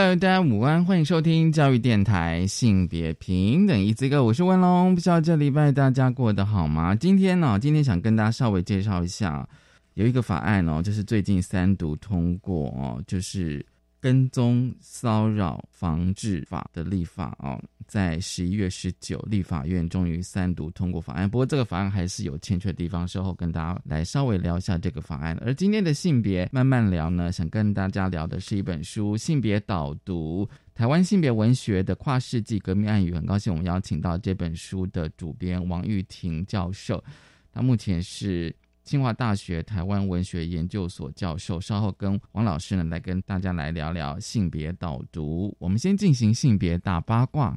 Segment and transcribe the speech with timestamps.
[0.00, 3.92] Hello，大家午安，欢迎收听教育电台性别平等一。
[3.92, 4.94] 这个我是文龙。
[4.94, 6.94] 不知道这礼拜大家过得好吗？
[6.94, 9.46] 今天呢，今天想跟大家稍微介绍一下，
[9.92, 13.62] 有一个法案哦，就是最近三读通过哦，就是
[14.00, 21.28] 跟踪骚扰防治法的立法哦，在十一月十九，立法院终于三读通过法案。
[21.28, 25.36] 不过这个法案还是有欠缺的地方，稍后跟大家来稍微聊一下这个法案。
[25.42, 33.12] 而今天的性别慢慢聊呢，想跟大家聊的是一本书《性别导读：台湾性别文学的跨世纪革命暗语》。
[33.14, 37.04] 很高兴我们邀请到这本书的主编王玉婷教授，
[37.52, 38.54] 他目前是。
[38.90, 45.56] 清华大学台湾文学研究所教授，稍后跟王老师呢来跟大家来聊聊性别导读。
[45.60, 47.56] 我们先进行性别大八卦。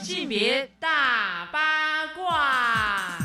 [0.00, 3.18] 性别大八卦。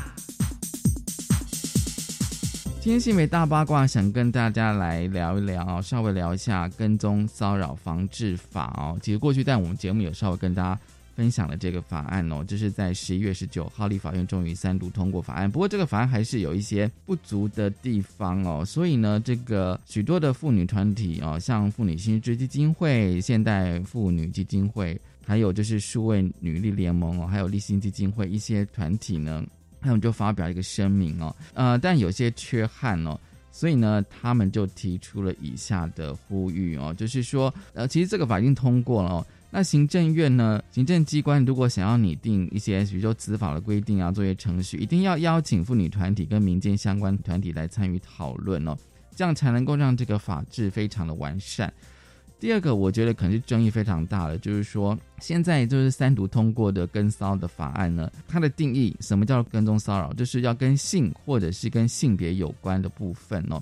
[2.82, 8.98] 今天性别大八卦想跟大家来聊一聊，稍微聊一下跟踪骚扰防治法哦。
[9.00, 10.80] 其实过去在我们节目有稍微跟大家。
[11.16, 15.50] 分享了这个法案哦，这是在十一月十九号，立法院终于三读通过法案。
[15.50, 29.46] 不过这个法案还是有一些不足的地方哦，所以呢，这个许多的妇女团体哦，像妇女新知基金会、现代妇女基金会，还有就是数位女力联盟哦，还有立新基金会一些团体呢，
[29.82, 33.20] 他们就发表一个声明哦，呃，但有些缺憾哦，
[33.52, 39.26] 所以呢，他们就提出了以下的呼吁哦，就是说，呃，其实这个法已经通过了。
[39.56, 40.60] 那行政院呢？
[40.72, 48.76] 行政机关如果想要拟定一些，比如说执法的规定啊，作业程序，一定要邀请妇女团体跟民间相关团体来参与讨论哦，
[49.16, 51.72] 这样才能够让这个法制非常的完善。
[52.40, 63.62] 第二个，我觉得可能是争议非常大的，就是说现在就是三读通过的跟骚的法案呢，它的定义什么叫跟踪骚扰，就是要跟性或者是跟性别有关的部分哦。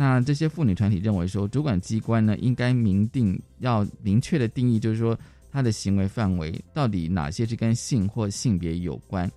[0.00, 5.14] 那这些妇女团体认为说，主管机关呢应该明定要明确的定义，就是说
[5.52, 9.30] 他的行为范围到底哪些是跟性或性别有关。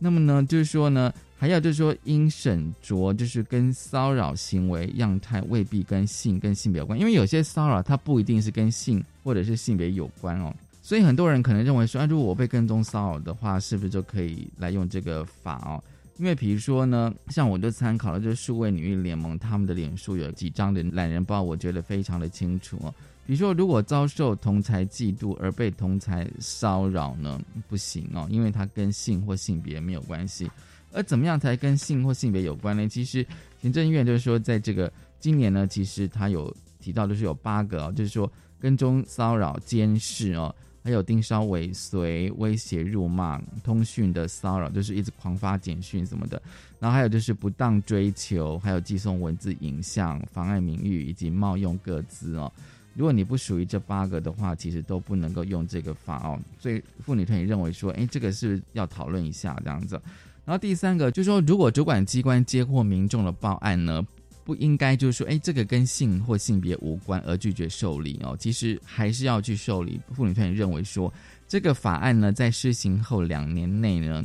[0.00, 10.52] 那么呢，就是说呢，还要就是说应审酌，就是跟骚扰行为样态未必跟性跟性别有关，因为有些骚扰它不一定是跟性或者是性别有关哦。
[10.82, 15.80] 所以很多人可能认为说，啊，如果我被跟踪骚扰的话，是不是就可以来用这个法哦？
[16.20, 22.92] 因为比如说呢，像我就参考了就是数位女力联盟他们的脸书有几张的懒人包，我觉得非常的清楚哦。
[23.26, 30.50] 比如说，如果遭受同才嫉妒而被同才骚扰呢，不行哦，因为它跟性或性别没有关系。
[30.92, 32.86] 而怎么样才跟性或性别有关呢？
[32.86, 33.26] 其实
[33.62, 40.54] 行政院就是说，在这个今年呢，其实他有提到，就是有八个哦，就是说跟踪骚扰、监视哦。
[40.82, 46.40] 还有盯梢尾随、威胁、辱骂、通讯的骚扰，就是一直狂发简讯什么的。
[46.78, 52.50] 然后还有就是不当追求，还有寄送文字、影像、妨碍名誉以及冒用各自哦。
[52.94, 56.38] 如果你不属于这八个的话，其实都不能够用这个法哦。
[56.58, 60.00] 所以妇女团也认为说，哎，这个是要讨论一下这样子。
[60.44, 64.04] 然后第三个就是说，如果主管机关接获民众的报案呢？
[64.50, 68.36] 不应该就是说，哎，这个跟性或性别无关而拒绝受理哦。
[68.36, 70.00] 其实还是要去受理。
[70.12, 71.12] 妇女团也认为说，
[71.46, 74.24] 这个法案呢，在施行后两年内呢，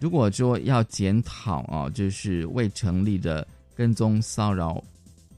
[0.00, 4.82] 如果说要检讨啊，就是未成立的跟踪骚扰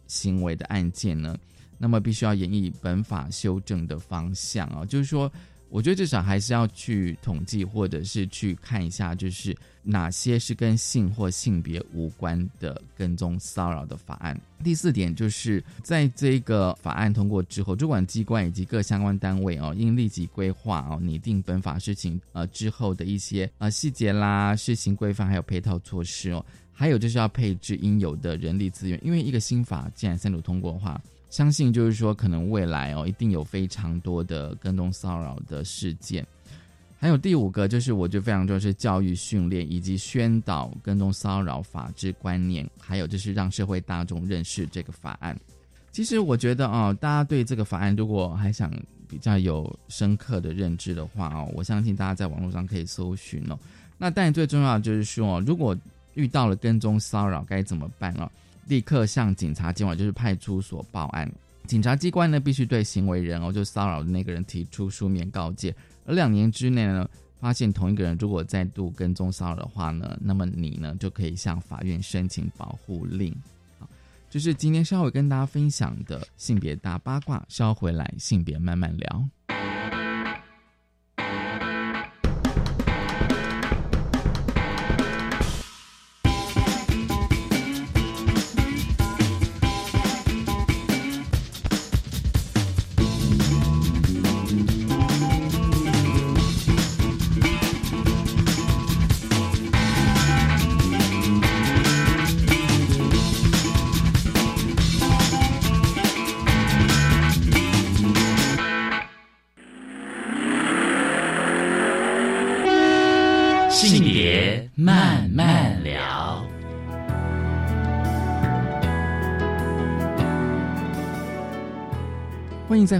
[0.06, 1.37] 行为的案件呢，
[1.76, 5.31] 那么必须要演绎本法修正的方向啊，就是说。
[5.72, 14.38] 我觉得至少还是要去统计，或者是去看一下，就是哪些是跟性或性别无关的跟踪骚扰的法案。
[14.62, 31.01] 第四点就是在这个法案通过之后，主管机关以及各相关单位哦，应立即规划哦，拟定本法事情呃之后的一些呃细节啦、施行规范还有配套措施哦，还有就是要配置应有的人力资源，因为一个新法既然三读通过的话。
[31.33, 36.25] 相信就是说，可能未来哦，一定有非常多的跟踪骚扰的事件。
[36.99, 45.34] 还有第五个，就是我觉得非常重要是教育训练以及宣导跟踪骚扰法治观念，还有就是让社会大众认识这个法案。
[45.91, 48.71] 其实我觉得啊，大家对这个法案如果还想
[49.09, 53.59] 比较有深刻的认知的话哦，我相信大家在网络上可以搜寻哦。
[53.97, 55.75] 那但最重要的就是说，如果
[56.13, 58.31] 遇到了跟踪骚扰该怎么办哦？
[58.72, 61.30] 立刻向警察机关，就是派出所报案。
[61.66, 65.74] 警察机关呢，必须对行为人哦，就骚扰的那个人提出书面告诫，
[66.07, 67.07] 而两年之内呢，
[67.39, 73.30] 发现同一个人如果再度跟踪骚扰的话呢，那么你呢就可以向法院申请保护令。
[73.78, 73.86] 好，
[74.30, 79.28] 就是今天稍微跟大家分享的性别大八卦，稍回来性别慢慢聊。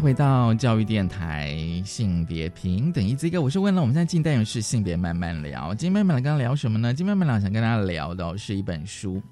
[0.03, 1.57] 回到教育电台
[1.87, 5.73] 性别平等一这个，我是问了，我们现在进单元是性别慢慢聊。
[5.73, 6.93] 今天慢慢聊，刚刚聊什么呢？
[6.93, 9.23] 今天慢慢聊想跟大家聊的是一本书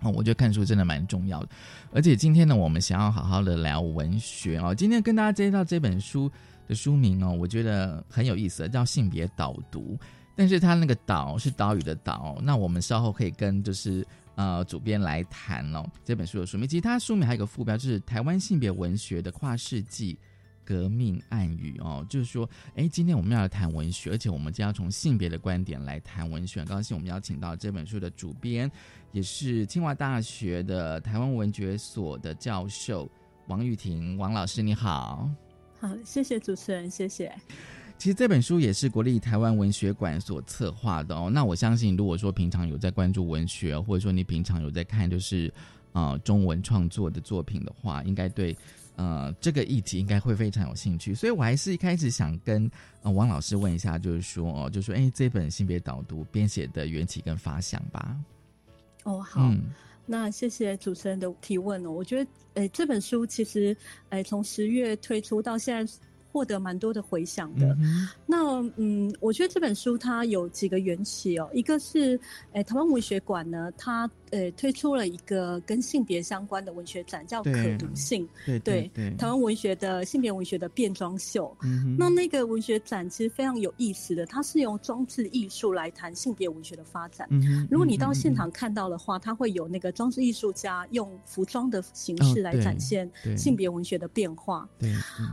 [0.00, 1.48] 哦，我觉得看书真的蛮重要的。
[1.92, 4.74] 而且今天呢，我们想要好好的聊文学哦。
[4.74, 6.30] 今天跟大家介绍这本书
[6.66, 9.94] 的书名哦，我觉得很有意思，叫《性别导读》。
[10.34, 14.06] 但是它那个导是岛屿的岛，那我们稍后可以跟就是
[14.38, 16.66] 呃主编来谈哦这本书的书名。
[16.66, 20.16] 其实它书名还有一个副标，就是台湾性别文学的跨世纪
[20.64, 26.60] 革命暗语哦，就是说，哎，今天我们要来谈文学，而且我们将要从性别的观点来谈文学。
[26.60, 28.70] 很高兴我们邀请到这本书的主编，
[29.10, 33.10] 也是清华大学的台湾文学所的教授
[33.48, 35.28] 王玉婷王老师，你好。
[35.80, 37.34] 好，谢谢主持人，谢谢。
[37.98, 41.28] 其实这本书也是国立台湾文学馆所策划的哦。
[41.28, 45.52] 那我相信，如果说平常有在关注文学，或者说你平常有在看就是
[45.92, 48.56] 呃中文创作的作品的话，应该对
[48.94, 51.12] 呃这个议题应该会非常有兴趣。
[51.12, 52.70] 所以我还是一开始想跟
[53.02, 58.16] 呃王老师问一下，就是说哦，就说哎，这本性别导读编写的缘起跟发想吧。
[59.02, 59.52] 哦，好，
[60.06, 61.90] 那谢谢主持人的提问哦。
[61.90, 63.76] 我觉得，诶，这本书其实，
[64.10, 65.92] 诶，从十月推出到现在。
[66.30, 67.76] 获得蛮多的回响的。
[68.26, 72.18] 那嗯，我觉得这本书它有几个缘起哦，一个是
[72.52, 78.28] 诶台湾文学馆呢，它呃推出了一个跟性别相关的文学展，叫可读性。
[78.44, 81.56] 对对对，台湾文学的性别文学的变装秀。
[81.96, 87.26] 那那个文学展其实非常有意思的，它是用装置艺术来谈性别文学的发展。
[87.70, 94.68] 如果你到现场看到的话，它会有那个装置艺术家用服装的形式来展现性别文学的变化。
[94.78, 94.92] 对，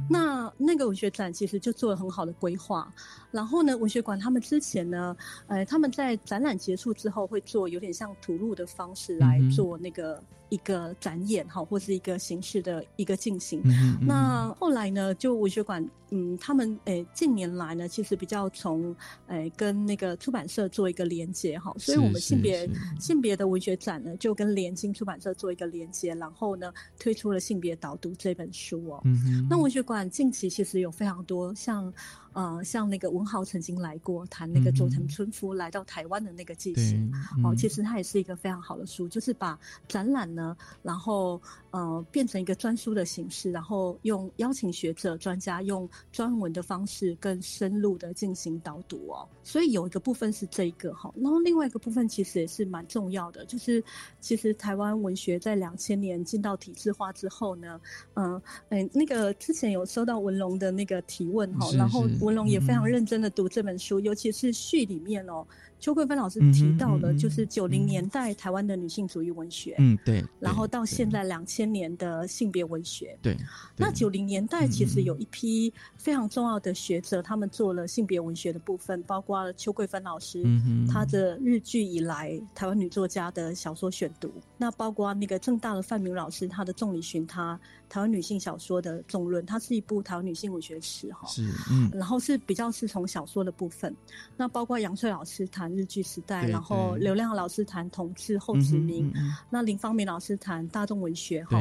[0.10, 0.86] 那那个。
[0.86, 2.94] 文学展其实就做了很好的规划，
[3.32, 10.22] 然后呢，文学馆他们之前呢，呃，他们在展览结束之后会做有点像吐露的方式来做那个。
[10.56, 13.62] 一个展演哈，或是一个形式的一个进行。
[14.00, 18.96] 那后来呢，就文学馆，嗯，他们诶近年来呢，其实比较从
[19.28, 29.04] 诶跟那个出版社做一个连接哈，所以我们性别性别的文学展呢，就跟联经出版社做一个连接，然后呢推出了性别导读这本书哦。
[29.50, 31.94] 那文学馆近期其实有非常多像。
[32.36, 37.10] 呃，像那个文豪曾经来过谈那个佐藤春夫来到台湾的那个记行，
[37.42, 39.58] 哦，其实他也是一个非常好的书，就是把
[39.88, 40.45] 展览呢，
[40.84, 49.26] 然后呃变成一个专书的形式，然后用邀请学者专家用专文的方式更深入的进行导读哦。
[49.44, 53.82] 所以有一个部分是这一个哈，然后另外一个部分其实也是蛮重要的，就是
[54.20, 57.80] 其实台湾文学在两千年进到体制化之后呢，
[58.16, 62.04] 嗯嗯，那个之前有收到文龙的那个提问哈，然后。
[62.22, 65.46] 文龙也非常认真的读这本书，尤其是序里面哦，
[65.80, 73.38] 邱桂芬老师提到的，就是九零年代台湾的女性主义文学，嗯对，然后到现在两千年的性别文学，对。
[73.78, 80.44] 那九零年代其实有一批非常重要的学者，他们做了性别文学的部分，包括邱桂芬老师，
[80.88, 87.56] 他的日剧以来台湾女作家的小说选读，那包括那个正大的范明老师，他的《众里寻他》。
[87.96, 93.96] 台湾女性小说的总论，它是一部台湾女性文学史哈，是嗯，然后是比较是从小说的部分，
[94.36, 99.10] 那包括杨翠老师谈日剧时代，然后刘亮老师谈同志后殖民，
[99.50, 101.58] 那林芳明老师谈大众文学哈，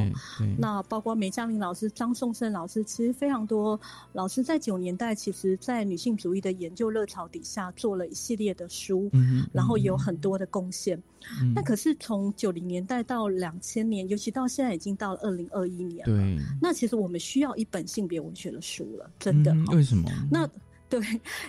[0.58, 3.80] 那包括梅嘉玲老师、张颂胜老师，其实非常多
[4.12, 9.08] 老师在九年代，其实在女性主义的研究热潮底下做了一系列的书，
[9.52, 11.00] 然后有很多的贡献。
[11.54, 16.04] 那可是从九零年代到两千年，尤其到现在已经到了二零二一年。
[16.04, 16.14] 对，
[16.60, 19.54] 那其实我们需要一本性别文学的书了，真的。
[19.72, 20.10] 为什么？
[20.30, 20.48] 那
[20.86, 21.00] 对，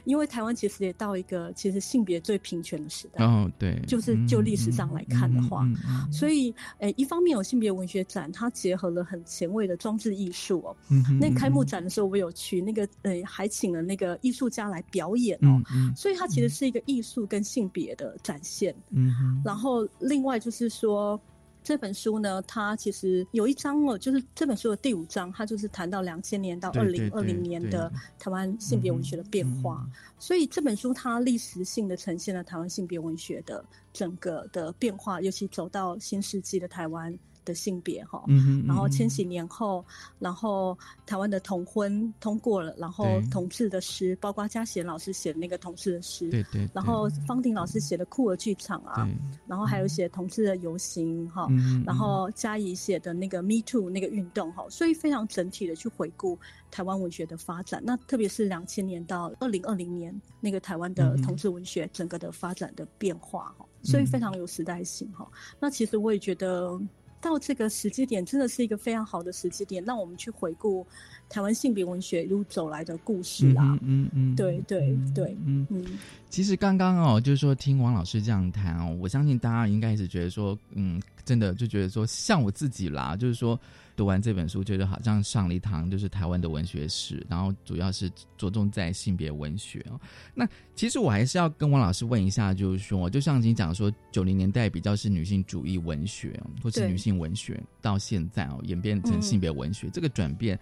[0.06, 3.24] 因为台湾其实也到一个其实性别最平权的时代。
[3.24, 5.64] 哦，对，就是就历史上来看的话，
[6.12, 10.76] 所以诶，一方面有性别文学展，它结合了很前卫的装置艺术哦。
[11.20, 15.62] 那开幕展的时候我有去，那个诶还请了那个艺术家来表演哦。
[15.96, 18.74] 所以它其实是一个艺术跟性别的展现。
[18.92, 21.20] 嗯，然后另外就是说。
[21.66, 29.84] 这本书呢，它其实有一章哦，就是这本书的第五章，它就是谈到两千年到二零二零年的台湾性别文学的变化。
[30.20, 37.18] 所以这本书它历史性的呈现了台湾性别文学的整个的变化，尤其走到新世纪的台湾。
[37.46, 38.24] 的性别哈，
[38.68, 39.86] 然后千禧年后，
[40.20, 49.08] 然后台湾的同婚通过了，然后同志的诗，包括嘉贤老师写的那个同志的诗，对对，然后方婷老师写的酷儿剧场啊，
[49.48, 51.48] 然后还有写同志的游行哈，
[51.86, 56.38] 然后嘉怡写的那个 Me Too 那个运动哈，所以非常整体的去回顾
[56.72, 65.30] 台湾文学的发展，那特别是两千年到二零二零年那个台湾的同志文学整个的发展的变化哈，所以非常有时代性哈。
[65.60, 66.80] 那其实我也觉得。
[67.26, 70.86] 到这个时机点，真的是一个非常好的时机点，让我们去回顾
[71.28, 73.76] 台湾性别文学一路走来的故事啊！
[73.82, 75.84] 嗯嗯，对对对，嗯嗯。
[76.30, 83.60] 其实刚刚哦，就是说听王老师这样谈哦，我相信大家应该是觉得说，嗯，真的就觉得说，像我自己啦，就是说。
[83.96, 90.00] 读完这本书，觉得好像上了一堂就是台湾的文学史，然后主要是着重在性别文学哦。
[90.34, 100.60] 那其实我还是要跟王老师问一下，就是说，就像你讲说，九零年代比较是女性主义文学，或是女性文学，到现在哦演变成性别文学，这个转变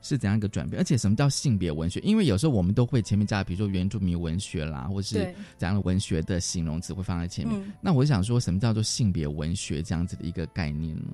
[0.00, 0.80] 是怎样一个转变？
[0.80, 2.00] 而且什么叫性别文学？
[2.00, 7.62] 因为有时候我们都会前面加，比如说原住民文学啦，或是怎样的文学的形容词会放在前面。
[7.80, 11.04] 那我想说，什么叫做性别文学这样子的一个概念呢？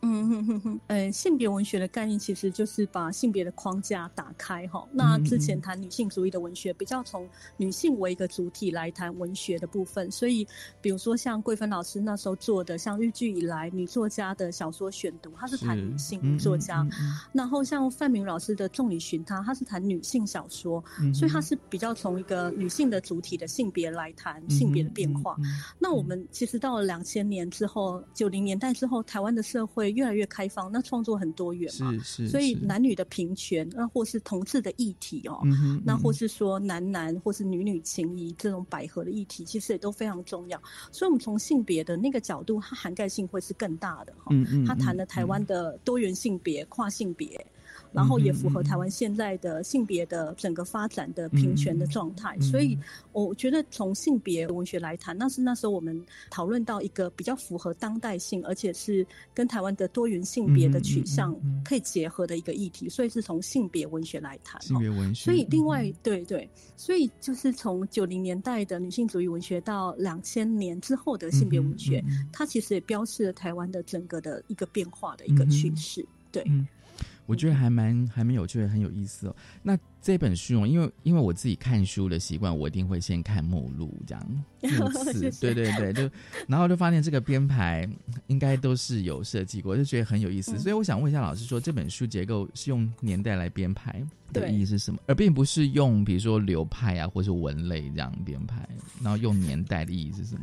[0.00, 4.86] 嗯哼哼哼，呃，性别文学的概念其实就是把性别的框架打开哈。
[4.92, 10.08] 那之前谈女性主义的文学，比较从女性为一个主体来谈文学的部分。
[10.08, 10.46] 所以，
[10.80, 16.86] 比如说像桂芬老师那时候做的，像日剧以来女作家的小说选读，她是谈女性作家。
[17.32, 25.36] 然后像范明老师的《众里寻他》，他是谈女性小说，所以他是比较从一个女性的主体的性别来谈性别的变化。
[25.76, 29.87] 那我们其实到了两千年之后，九零年代之后，台湾的社会。
[29.90, 35.40] 越来越开放，那创作很多元嘛，是是，所以男女的平权，那或是同志的议题哦，
[35.84, 40.60] 那或是说男男或是女女情谊这种百合的议题，其实也都非常重要。
[40.92, 44.26] 所以，我们从性别的那个角度，它涵盖性会是更大的哈。
[44.30, 47.46] 嗯嗯，他谈了台湾的多元性别、跨性别。
[47.92, 52.78] 然后也符合台湾现在的性别的整个发展的平权的状态，所以
[53.12, 64.60] 我觉得从性别文学来谈，那是那时候我们讨论到一个比较符合当代性，而且是跟台湾的多元性别的取向可以结合的一个议题，所以是从性别文学来谈。
[64.62, 65.24] 性别文学。
[65.24, 76.04] 所以另外，对对，所以就是从九零年代的女性主义文学到两千年之后的性别文学，它其实也标示了台湾的整个的一个变化的一个趋势。
[76.30, 76.44] 对。
[77.28, 79.36] 我觉得还蛮还蛮有趣，很有意思哦。
[79.62, 84.26] 那这本书哦，因为因为我自己看书的习惯，我一定会先看目录，这样
[84.80, 86.10] 目次，对对对，就
[86.48, 87.86] 然后就发现这个编排
[88.28, 90.58] 应该都是有设计过，就觉得很有意思。
[90.58, 94.98] 所以我想问一下老师，说这本书结构是用年代来编排的意义是什么？
[95.06, 98.66] 而并不是用比如说流派啊，或是文类这样编排，
[99.02, 100.40] 然后用年代的意义是什么？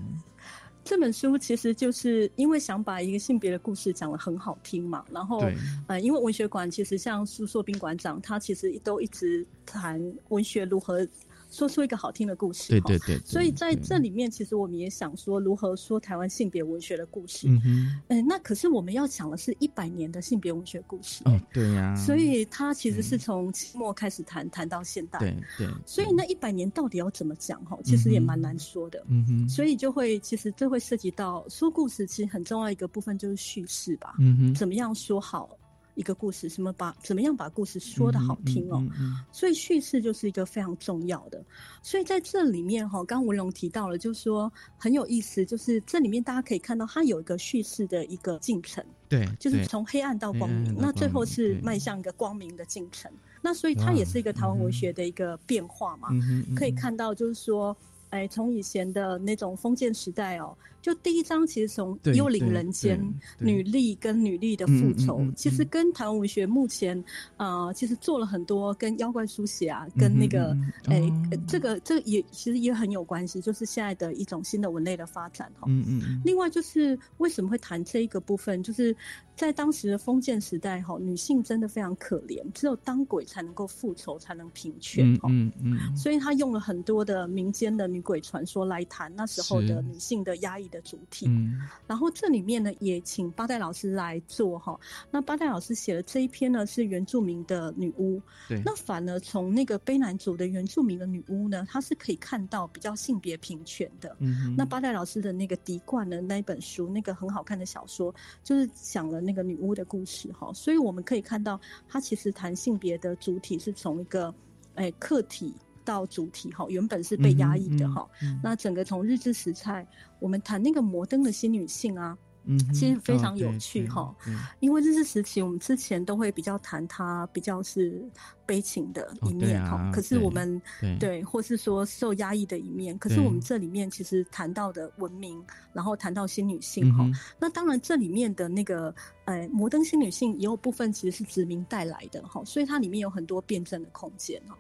[0.86, 5.44] 这本书其实就是因为想把一个性别的故事讲得很好听嘛，然后
[5.88, 10.00] 呃，因为文学馆其实像苏硕斌馆长，他其实都一直谈
[10.30, 11.06] 文学如何。
[11.55, 13.17] 说出一个好听的故事，对对对。
[13.19, 17.47] 所以在这里面，其实我们也想说，如何说台湾性别文学的故事。
[17.47, 18.01] 嗯哼。
[18.09, 21.24] 嗯，那可是我们要讲的是一百年的性别文学故事。
[21.24, 21.95] 哦，对呀。
[21.95, 25.17] 所以它其实是从清末开始谈，谈到现代。
[25.19, 25.67] 对对。
[25.85, 27.63] 所以那一百年到底要怎么讲？
[27.63, 29.01] 哈，其实也蛮难说的。
[29.07, 29.47] 嗯哼。
[29.47, 34.15] 所以就会，其实这会涉及到说故事，其实很重要一个部分就是叙事吧。
[34.19, 34.53] 嗯哼。
[34.53, 35.57] 怎么样说好？
[35.95, 38.85] 一个故事，什么把怎么样把故事说的好听哦？
[39.31, 41.43] 所以叙事就是一个非常重要的。
[41.81, 53.11] 所以在这里面哈，刚文龙提到了，就是说很有意思，就是这里面大家可以看到，它有一个叙事的一个进程，对，就是从黑暗到光明，那最后是迈向一个光明的进程。
[53.41, 56.09] 那所以它也是一个台湾文学的一个变化嘛，
[56.55, 57.75] 可以看到就是说。
[58.11, 60.55] 哎，从以前的那种封建时代哦，
[60.86, 62.96] 就第一章其实从幽灵人间
[63.39, 67.04] 女力跟女力的复仇，嗯嗯其实跟台湾文学目前
[67.38, 71.12] 呃，其实做了很多跟妖怪书写啊，跟那个哎
[71.48, 75.65] 这个这个也其实也很有关系，就是现在的一种新的文类的发展哈。
[75.68, 78.96] 嗯嗯嗯，另外就是为什么会谈这一个部分，就是
[79.36, 85.20] 在当时的封建时代哈，女性真的非常可怜，只有当鬼才能够复仇，才能平权。
[85.24, 91.25] 嗯嗯，所以他用了很多的民间的女鬼传说来谈那时候的女性的压抑的主体。
[91.27, 94.79] 嗯然后这里面呢，也请八代老师来做哈。
[95.10, 98.22] 那八代老师写的这一篇呢，是原住民的女巫。
[98.48, 104.15] 对，那反而从那个卑南族的原住民的女巫呢，她是可以看到比较性别平权的。
[104.20, 108.13] 嗯哼那八代老师的那个《滴冠》的那一本书，那个很好看的小说，
[108.44, 110.51] 就是讲了那个女巫的故事哈。
[110.53, 114.34] 所以我们可以看到，他其实谈性别的主体是从一个
[114.75, 115.53] 哎客体
[115.86, 118.06] 到主体哈，原本是被压抑的哈。
[118.22, 118.39] 嗯。
[118.44, 119.88] 那整个从日治时代，
[120.20, 124.13] 我们谈那个摩登的新女性啊，嗯，其实非常哦有趣哈。
[124.25, 128.04] 对因为日治时期，我们之前都会比较谈她比较是
[128.46, 130.98] 悲情的一面哈、啊可是我们对。
[130.98, 138.94] 对，或是说受压抑的一面，可是我们这里面其实谈到的文明，然后谈到新女性哈、嗯那当然这里面的那个
[139.25, 144.56] 呃摩登新女性也有部分其实是殖民带来的哈，所以它里面有很多辩证的空间哈。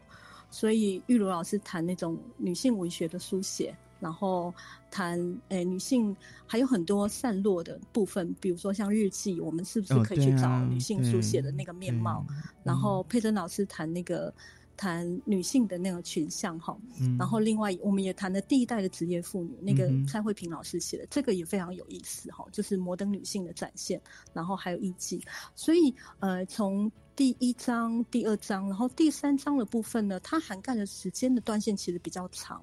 [0.55, 4.53] 所以玉茹老师谈那种女性文学的书写，然后
[4.89, 5.19] 谈
[5.49, 6.15] 诶、女性
[6.47, 12.25] 还有很多散落的部分，比如说像日记，我们是不是哦可以去找女性书写的那个面貌？
[12.29, 14.33] 对然后佩珍老师谈那个
[14.77, 25.21] 谈女性的那个群像哈，嗯然后另外我们也谈了第一代的职业妇女，那个蔡慧平老师写的，这个也非常有意思哈，就是摩登女性的展现，然后还有艺伎，
[25.53, 26.89] 所以呃从。
[27.15, 32.61] 第一章、第二章，然后第三章的部分呢，它涵盖的时间的断线其实比较长，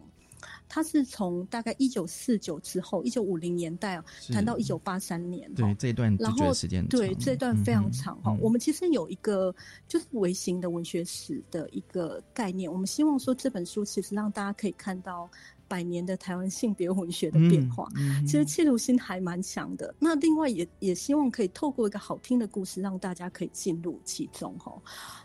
[0.69, 5.49] 它是从大概一九四九之后，一九五零年代啊，是谈到一九八三年。
[5.49, 5.55] 哈。
[5.57, 8.15] 对这一段然后时间对这段非常长。
[8.23, 9.55] 哈、嗯我们其实有一个
[9.89, 15.31] 就是微型的文学史的一个概念，我们希望说这本书其实让大家可以看到
[15.73, 17.89] 百年的台湾性别文学的变化。
[17.97, 19.95] 嗯嗯其实企图心还蛮强的。
[19.99, 24.71] 那另外也也希望可以透过一个好听的故事，让大家可以进入其中哈。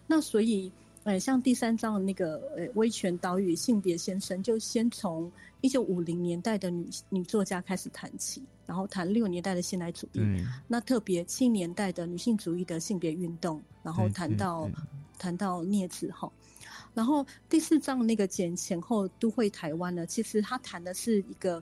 [0.07, 0.71] 那所以，
[1.03, 10.21] 呃，像第三章的那个呃威权岛屿性别先生，就先从一九五零年代的女女作家开始谈起，然后谈六年代的现代主义，
[10.67, 14.73] 那特别七年代的女性主义的性别运动，然后谈到对
[15.19, 16.31] 谈到镊子哈。
[16.97, 21.61] 然后第四章那个简前后都会台湾呢，其实他谈的是一个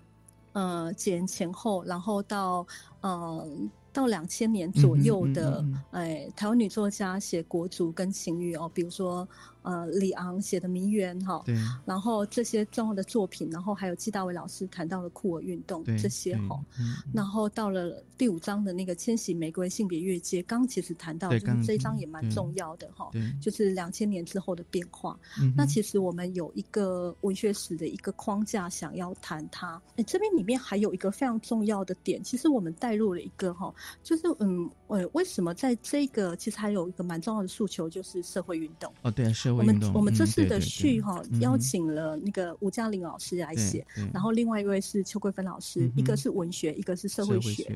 [0.53, 2.65] 呃简前后，然后到
[3.05, 3.47] 呃
[3.93, 9.25] 到两千年左右的嗯嗯嗯哎、台湾女作家写国族跟情欲哦，比如说
[9.61, 16.59] 呃李昂写的《迷园》哈，对然后这些重要的作品，然后还有季大伟老师谈到了酷儿运动这些对哈。
[16.77, 25.17] 嗯然后到了第五章的那个千禧玫瑰性别越界，刚刚其实谈到，就是这一章也蛮重要的哈，对，就是两千年之后的变化。
[25.39, 29.81] 嗯那其实我们有一个文学史的一个框架，想要谈它。
[29.95, 38.91] 哎这边里面还有一个非常重要的点，其实我们带入了一个哈，就是嗯，呃，为什么在这个其实还有一个蛮重要的诉求，就是社会运动。
[39.01, 47.71] 哦对社会运动，我们这嗯对对次的序对哈、嗯邀请了那个吴嘉玲老师来写，然后另外一位是邱桂芬老师，嗯一个是文学，一个是社会学。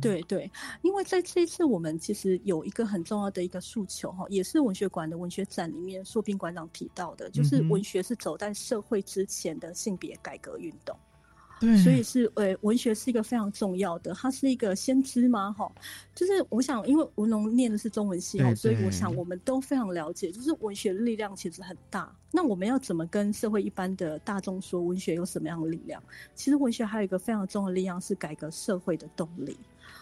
[0.00, 0.50] 对对，
[0.82, 10.96] 因为在这一次我们其实有一个很重要的一个诉求哈，也是文学馆的文学展里面硕斌馆长提到的，就是文学是走在社会之前的性别改革运动。
[11.60, 15.52] 对，所以是呃，文学是一个非常重要的，它是一个先知吗？
[15.52, 15.70] 哈，
[16.14, 22.14] 就是我想，因为文龙念的是中文系哈，所以我想我们都非常了解，就是文学的力量其实很大。
[22.30, 26.02] 那我们要怎么跟社会一般的大众说文学有什么样的力量？
[26.34, 29.56] 其实文学还有一个非常重要的力量是改革社会的动力。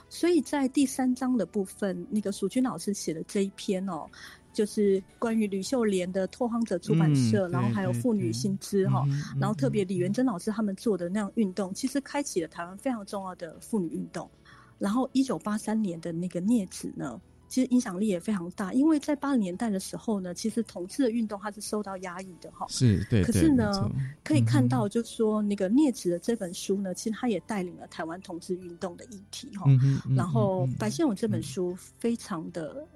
[0.08, 4.08] 所以在第三章的部分，那个蜀军老师写的这一篇哦，
[4.56, 9.04] 就是关于吕秀莲的拓荒者出版社，嗯然后还有妇女对新知哈，
[9.38, 14.30] 然后特别嗯李元珍老师他们做的那样运动，其实开启了台湾非常重要的妇女运动。
[14.78, 22.66] 然后一九八三年的那个镊子呢，其实影响力也非常大，因为在八零年代的时候呢，其实同志的运动它是受到压抑的哈。
[22.68, 23.90] 是对，可是呢
[24.24, 29.64] 可以看嗯到，就是说那个镊子的这本书呢，其实它也带领了台湾同志运动的议题哈。
[29.66, 32.86] 嗯嗯然后白先勇这本书非常的，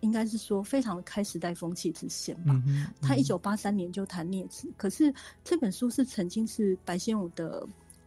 [0.00, 2.62] 应该是说非常的开时代风气之先吧。
[3.00, 7.66] 他一九八三年就谈孽子，可是这本书是曾经是白先勇的，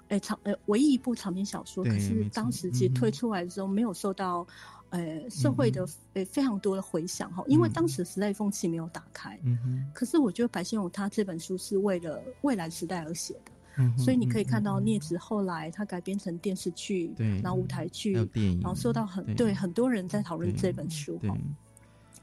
[0.09, 4.45] 诶长呃唯一一部长篇小说，可是当时其实推出来的时候没有受到
[4.89, 9.37] 呃社会的嗯呃非常多的回响哈，因为嗯当时时代风气没有打开。
[9.43, 18.13] 嗯哼可是我觉得白先勇他这本书是为了未来时代而写的，所以你可以看到《孽子》后来他改编成电视剧，对，然后舞台剧，
[18.61, 21.37] 然后受到很对很多人在讨论这本书哈。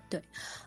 [0.09, 0.23] 对，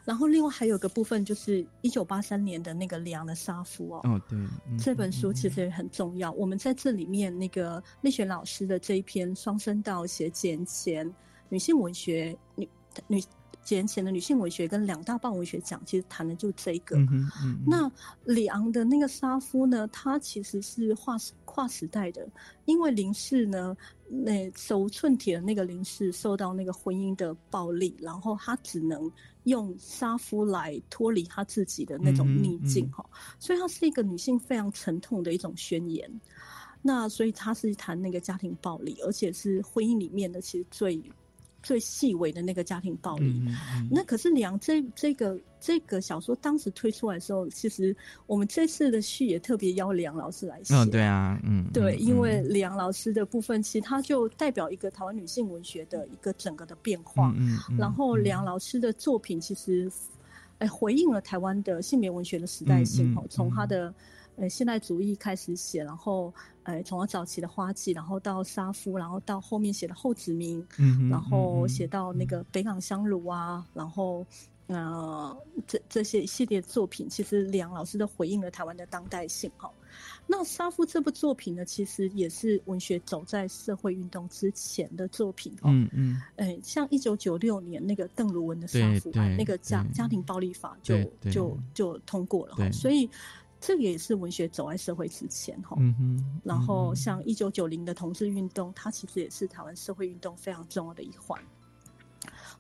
[0.06, 4.38] 然后另外还有个部分就是一九八三年的那个《里昂的杀夫》哦，哦对，
[4.78, 6.32] 这本书其实也很重要。
[6.34, 11.10] 我们在这里面那个丽雪老师的这一篇双声道写简前
[11.50, 12.70] 女性文学女
[13.08, 13.24] 女。
[13.70, 16.98] 几年前的女性文学跟两大半文学奖，其实谈的就这个。
[17.68, 17.88] 那
[18.24, 19.88] 里昂的那个沙夫呢？
[19.90, 22.28] 他其实是跨跨时代的，
[22.66, 23.78] 因为林氏呢，
[24.08, 29.12] 那手无寸铁的那个林氏受到那个婚姻的暴力，然后他只能
[29.44, 33.06] 用沙夫来脱离他自己的那种逆境哈。
[33.38, 36.10] 所以，他是一个女性非常沉痛的一种宣言。
[36.82, 41.00] 那所以，他是谈那个家庭暴力，而且是婚姻里面的其实最。
[41.70, 43.40] 最细微的那个家庭暴力，
[43.92, 50.74] 那可是梁这这个这个小说当时推出来的时候，其实我们这次的序也特别邀梁老师来写。
[50.74, 57.32] 嗯，对啊，嗯，对，因为梁老师的部分，其实他就代表一个台湾女性文学的一个整个的变化。
[57.38, 59.88] 嗯，然后梁老师的作品其实，
[60.58, 63.94] 哎，回应了台湾的性别文学的时代性哦，从他的。
[64.40, 74.26] 呃，现代主义开始写，然后，呃，从早期的花季，然后到沙夫，然后到后面写的后殖民，嗯，然后写到那个北港香炉啊，然后，
[74.68, 79.70] 呃，这这些系列作品，其实梁老师都回应了台湾的当代性哈。
[80.26, 85.68] 那沙夫这部作品呢，其实也是文学走在社会运动之前的作品哦。
[85.70, 86.22] 嗯嗯。
[86.38, 90.96] 哎，像一九九六年那个邓如文的沙夫案，那个家家庭暴力法就
[91.30, 93.10] 就就通过了哈，所以。
[93.62, 95.78] 这个也是文学走在社会之前哈，
[96.44, 101.38] 然后像一九九零的同志运动，它其实也是台湾社会运动非常重要的一环。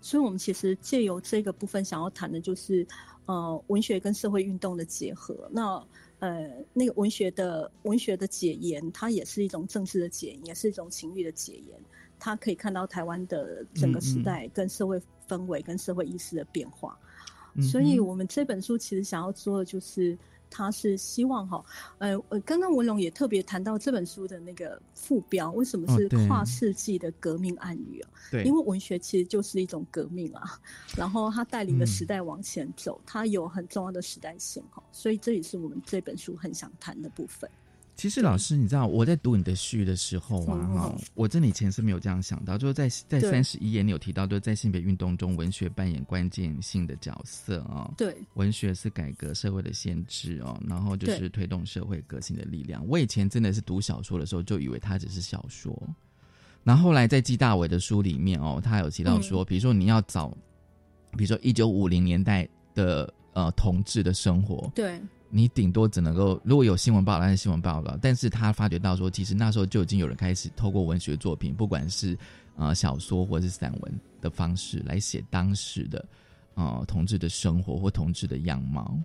[0.01, 2.85] 所以，我们其实借由这个部分想要谈的就是，
[3.25, 5.49] 呃，文学跟社会运动的结合。
[5.51, 5.81] 那
[6.19, 11.79] 呃，那个文学的文学的解言，它也是一种政治的解言，也是一种情欲的解言。
[12.19, 16.97] 它可以看到台湾的整个时代跟社会氛围跟社会意识的变化。
[17.61, 20.17] 所以我们这本书其实想要做的就是。
[20.49, 21.63] 他是希望哈，
[21.99, 28.09] 呃呃，刚刚文龙也特别谈到这本书的那个副标，为什么是跨世纪的革命暗语啊？
[28.31, 30.59] 对，因为文学其实就是一种革命啊，
[30.97, 37.49] 然后它带领的时代往前走，它有很重要的时代性哈，所以这也是我们这本书很想谈的部分。
[37.99, 47.93] 其实老师，你知道我在读你的序的时候啊，哈，我真的以前是没有这样想到，就是在在三十一页你有提到，就是在性别运动中，文学扮演关键性的角色啊。
[47.97, 52.87] 对，文学是改革社会的先知哦，然后就是推动社会革新的力量。
[52.87, 55.77] 我以前真的是读小说的时候，就以为它只是小说，
[56.63, 60.29] 然后后来在季大伟的书里面哦，他有提到说，比如说你要找，
[61.17, 65.01] 比如说一九五零年代的呃同志的生活，对。
[65.29, 67.97] 你顶多只能够，如果有新闻报道，那是新闻报道。
[68.01, 72.17] 但是他发觉到说，其实那时候就已经有人开始透过文学作品，不管是
[72.55, 76.03] 呃小说或者是散文的方式来写当时的
[76.55, 78.97] 呃同志的生活或同志的样貌，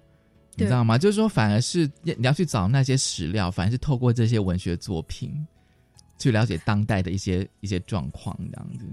[0.57, 0.97] 你知道吗？
[0.97, 5.47] 就是说，反而是你要去找那些史料，反而是透过这些文学作品
[6.19, 8.87] 去了解当代的一些一些状况，这样子。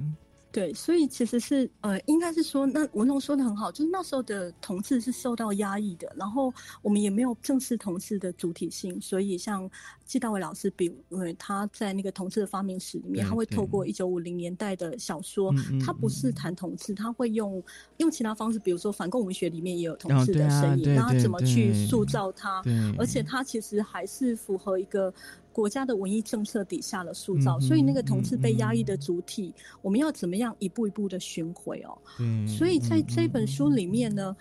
[0.51, 9.69] 对，所以其实是呃，应该是说，那文龙说的很好，就是那时候的同志是受到压抑的，然后我们也没有正式同志的主体性，所以像
[10.05, 15.53] 季大伟老师，比因为他在那个同志的发明史里面，他会透过一九五零年代的小说，
[15.85, 17.63] 他不是谈同志，他会用
[17.97, 22.61] 用其他方式，比如说反共文学里面也有同志的声音，那他怎么去塑造他？
[22.97, 25.13] 而且他其实还是符合一个。
[25.51, 31.97] 国家的文艺政策底下的塑造，所以那个同志被压抑的主体，我们要怎么样一步一步的寻回哦？
[32.19, 34.35] 嗯，所以在这本书里面呢，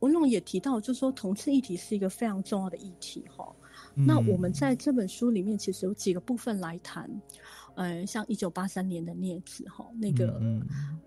[0.00, 3.50] 文龙也提到，就说同志议题是一个非常重要的议题哈。
[3.94, 7.10] 那我们在这本书里面其实有几个部分来谈。
[7.80, 10.38] 呃，像一九八三年的镊子哈，那个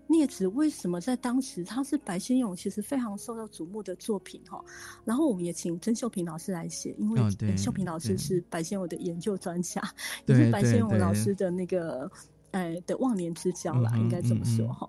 [0.08, 4.60] 镊子为什么在当时他是白先勇其实非常受到瞩目的作品哈，
[5.04, 9.80] 然后我们也请曾秀平老师来写，因为秀平老师是白先勇的研究专家，
[10.26, 12.10] 也是白先勇老师的那个。
[12.54, 14.88] 哎的忘年之交啦，应该这么说哈。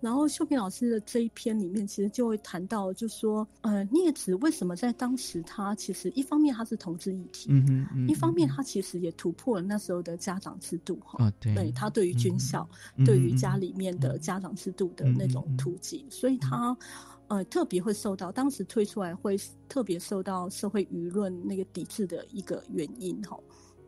[0.00, 11.30] 然后秀萍老师的这一篇里面，其实就会谈到，就说呃，镊子为什么在当时他其实一方面他是同志议题，嗯一方面他其实也突破了那时候的家长制度哈。
[11.38, 12.66] 对，他对于军校，
[13.04, 16.74] 对于家里面的家长制度的那种突击，所以他
[17.28, 23.38] 呃特别会受到当时推出来会特别受到社会舆论那个抵制的一个原因哈。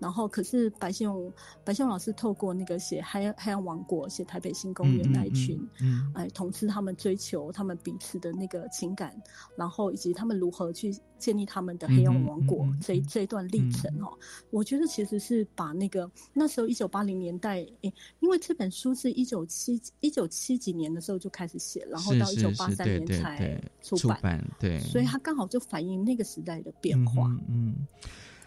[0.04, 1.32] 然后可是白先勇
[1.64, 9.16] 白先勇老师透过那个写《黑黑暗王国》写台北新公园那一群，嗯，哎，同志他们追求他们彼此的那个情感，
[9.56, 14.12] 然后以及他们如何去建立他们的黑暗王国这这一段历程哦，
[14.50, 17.90] 我觉得其实是把那个那时候一九八零年代，哎，
[18.20, 27.74] 因为这本书是一九七一九七几年的时候就开始写，然后到一九八三年才出版，对，所以它刚好就反映那个时代的变化，嗯，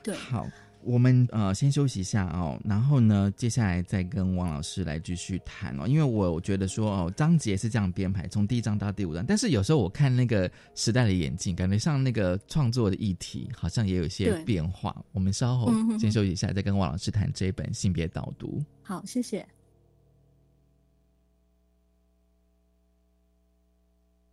[0.04, 0.46] 对，好。
[0.84, 5.88] 我们呃先休息一下哦，然后呢，接下来再跟王老师来继续谈哦。
[5.88, 14.96] 因为我觉得说哦，章节是这样编排，从第一章到第五章，但是有时候我看那个时代的眼镜，感觉像那个创作的议题好像也有一些变化。
[15.12, 18.64] 我们稍后先休息一下，再跟王老师谈这一本性别导读。
[18.84, 19.46] 好，谢谢。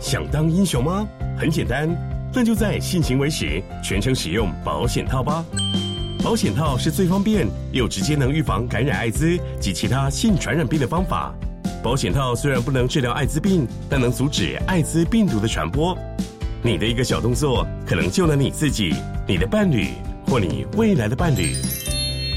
[0.00, 1.06] 想当英雄吗？
[1.36, 1.88] 很简单，
[2.32, 5.44] 那就在性行为时全程使用保险套吧。
[6.22, 11.32] 保险套是最方便又直接能预防感染艾滋及其他性传染病的方法。
[11.82, 15.96] 保险套虽然不能治疗艾滋病，但能阻止艾滋病毒的传播。
[16.60, 18.92] 你的一个小动作，可能救了你自己、
[19.26, 19.90] 你的伴侣
[20.26, 21.54] 或你未来的伴侣。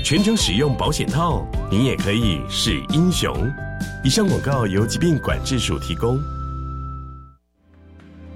[0.06, 3.36] 全程使用保险套，你也可以是英雄。
[4.04, 6.20] 以上广告由疾病管制署提供。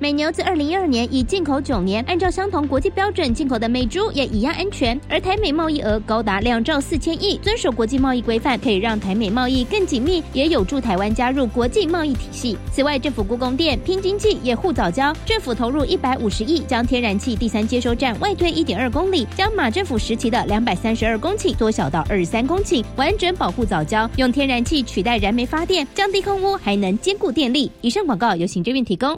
[0.06, 4.96] 美牛自二零一二年已进口九年，按照相同国际标准进口的美猪也一样安全。
[5.10, 12.56] 而台美贸易额高达两兆四千亿，遵守国际贸易规范，可以让台美贸易更紧密，也有助台湾加入国际贸易体系。
[12.72, 27.72] 此外，政府故宫店、拼经济也护早交，政府投入一百五十亿，将天然气第三接收站外推一点二公里，将马政府时期的两百三十二公顷缩小到二十三公顷，完整保护早交，用天然气取代燃煤发电，降低空污，还能兼顾电力。
[27.82, 29.18] 以上广告由行政院提供。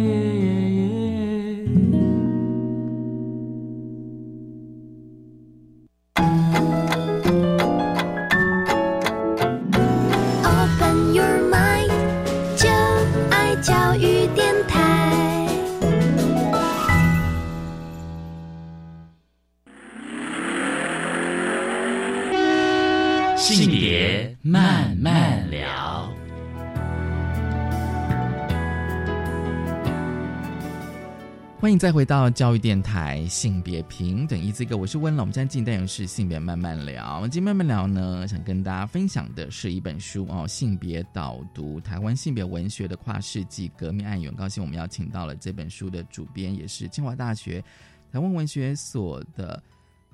[31.61, 35.21] 欢迎再回到教育电台性别平等一这个，我是温龙。
[35.21, 37.21] 我们现在进单元是性别慢慢聊。
[37.27, 44.33] 今天慢慢聊呢，想跟大家分享的是一本书哦，性别导读台湾性别文学的跨世纪革命案源。
[44.33, 47.63] 高兴我们邀请到了这本书的主编，也是清华大学
[48.11, 49.61] 台湾文学所的。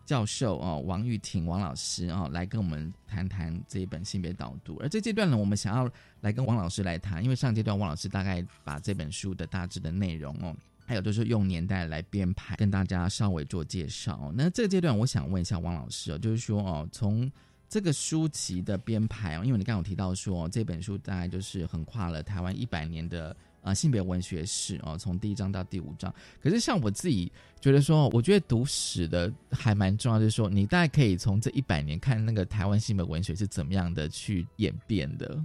[0.05, 4.77] 教授哦，王玉婷王老师哦，来跟我们谈谈这一本性别导读。
[4.79, 5.89] 而这阶段呢，我们想要
[6.21, 10.55] 来跟王老师来谈，因为上阶段王老师大概把这本书的大致的内容哦，
[10.87, 14.31] 还有就是用年代来编排，跟大家稍微做介绍。
[14.33, 17.31] 那这个阶段，我想问一下王老师哦，就是说哦，从
[17.69, 23.35] 这个书籍的编排哦，因为你刚刚有提到说这本书大概就是横跨了台湾一百年的。
[23.63, 26.13] 啊，性别文学史哦，从第一章到第五章。
[26.41, 35.37] 可是像我自己觉得说，我觉得读史的还蛮重要，就是说你大概可以从这一百年看那个台湾性别文学是怎么样的去演变的。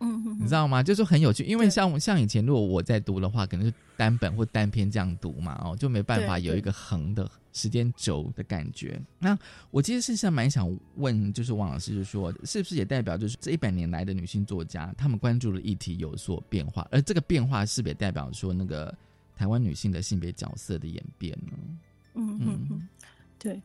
[0.00, 0.82] 嗯，你知道吗？
[0.82, 9.00] 就是很有趣，因为像像以前，如果我在读的话，可能是单本或单篇这样读嘛，哦，就没办法有一个横的时间轴的感觉。
[9.18, 9.36] 那
[9.70, 18.94] 我其实是想蛮想问，就是王老师，就是说，是不是也代表就是这一百年来的女性作家，她们关注的议题有所变化，而这个变化是不是也代表说那个
[19.34, 21.52] 台湾女性的性别角色的演变呢？
[22.14, 22.88] 嗯嗯嗯，
[23.38, 23.60] 对。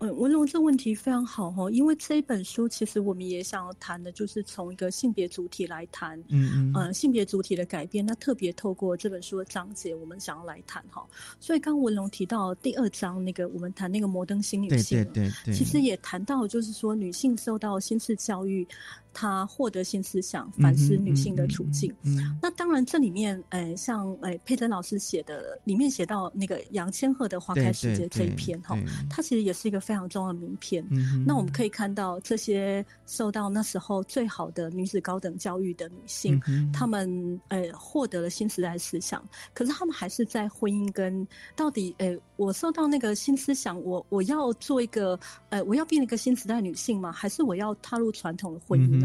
[0.00, 8.04] 嗯，文龙这问题非常好哈，因为这一本书其实我们也想要谈的，就是从一个性别主体来谈，嗯嗯，呃，性别主体的改变。
[8.04, 11.06] 那特别透过这本书的章节，我们想要来谈哈。
[11.38, 18.66] 所以刚文龙提到第二章那个，我们谈那个摩登新女性，对对对对，其实也谈到就是说女性受到新式教育。
[19.12, 21.92] 他获得新思想，反思女性的处境。
[22.40, 30.84] 那当然，这里面，呃，像，呃，佩珍老师写的，里面写到那个杨千鹤的《花开时节》这一篇，哈，它其实也是一个非常重要的名篇。
[31.26, 36.40] 那我们可以看到，这些受到那时候最好的女子高等教育的女性，
[36.72, 45.18] 她们，呃，获得了新时代思想，可是她们还是在婚姻跟到底，呃，我受到那个新思想，我我要做一个，
[45.48, 47.10] 呃，我要变一个新时代女性吗？
[47.10, 48.99] 还是我要踏入传统的婚姻？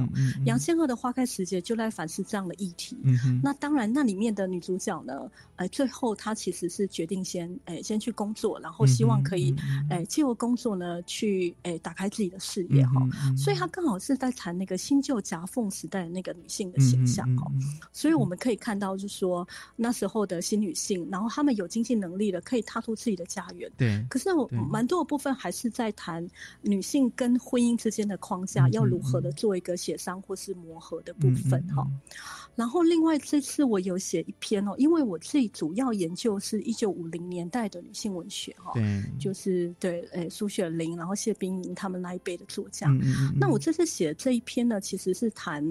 [0.45, 2.97] 杨千鹤的《花开时节》就在反思这样的议题。
[3.43, 9.55] 那当然，那里面的女主角呢，呃，最后她其实是决定先，诶，先去工作，然后希望可以，
[9.89, 13.07] 诶，借由工作呢，去，诶，打开自己的事业哈。
[13.37, 17.49] 所以她刚好是在谈那个新旧夹缝时代的那个女性的形象哈。
[17.93, 23.71] 所以我们可以看到，就是说那时候的新女性，然后她们有经济能力了，可以踏出自己的家园。
[23.77, 24.03] 对。
[24.09, 26.27] 可是我蛮多的部分还是在谈
[26.61, 29.75] 女性跟婚姻之间的框架，要如何的做一个。
[29.85, 31.85] 协商或是磨合的部分哈，
[32.55, 42.89] 然后另外这次我有写一篇哦，因为我自己主要研究是一九五零年代的女性文学哈，对，就是对，诶，苏雪玲，然后谢冰莹他们那一辈的作家。
[43.39, 45.63] 那我这次写这一篇呢，其实是谈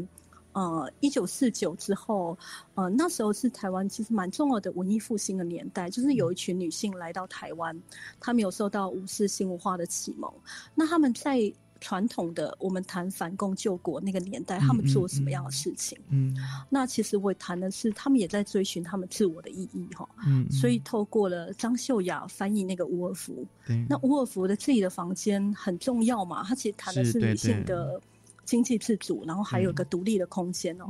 [0.52, 2.38] 呃一九四九之后，
[2.76, 7.76] 呃那时候是台湾其实蛮重要的文艺复兴的年代，就是有一群女性来到台湾，
[8.20, 10.32] 她们有受到五四新文化的启蒙，
[10.76, 11.52] 那她们在。
[11.84, 15.98] 传统的我们谈反共救国那个年代，他们做什么样的事情？
[16.08, 16.34] 嗯，
[16.70, 20.08] 那其实我谈的是，他们也在追寻他们自我的意义哈。
[20.26, 23.46] 嗯，所以透过了张秀雅翻译那个伍尔夫，
[23.86, 26.42] 那伍尔夫的自己的房间很重要嘛？
[26.42, 28.00] 他其实谈的是女性的。
[28.44, 30.86] 经济自主，然后还有个独立的空间哦。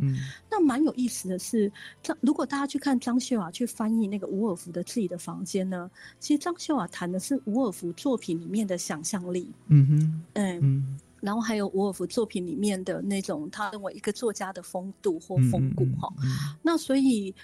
[0.51, 1.71] 那蛮有意思的是，
[2.03, 5.91] 张如果大家去看张秀雅去翻译那个伍尔夫的自己的房间呢，
[6.21, 9.51] 其实张秀雅谈的是伍尔夫作品里面的想象力。
[9.69, 16.13] 嗯哼，嗯，然后还有伍尔夫作品里面的那种他认为一个作家的风度或风骨哈。
[16.63, 17.35] 那所以。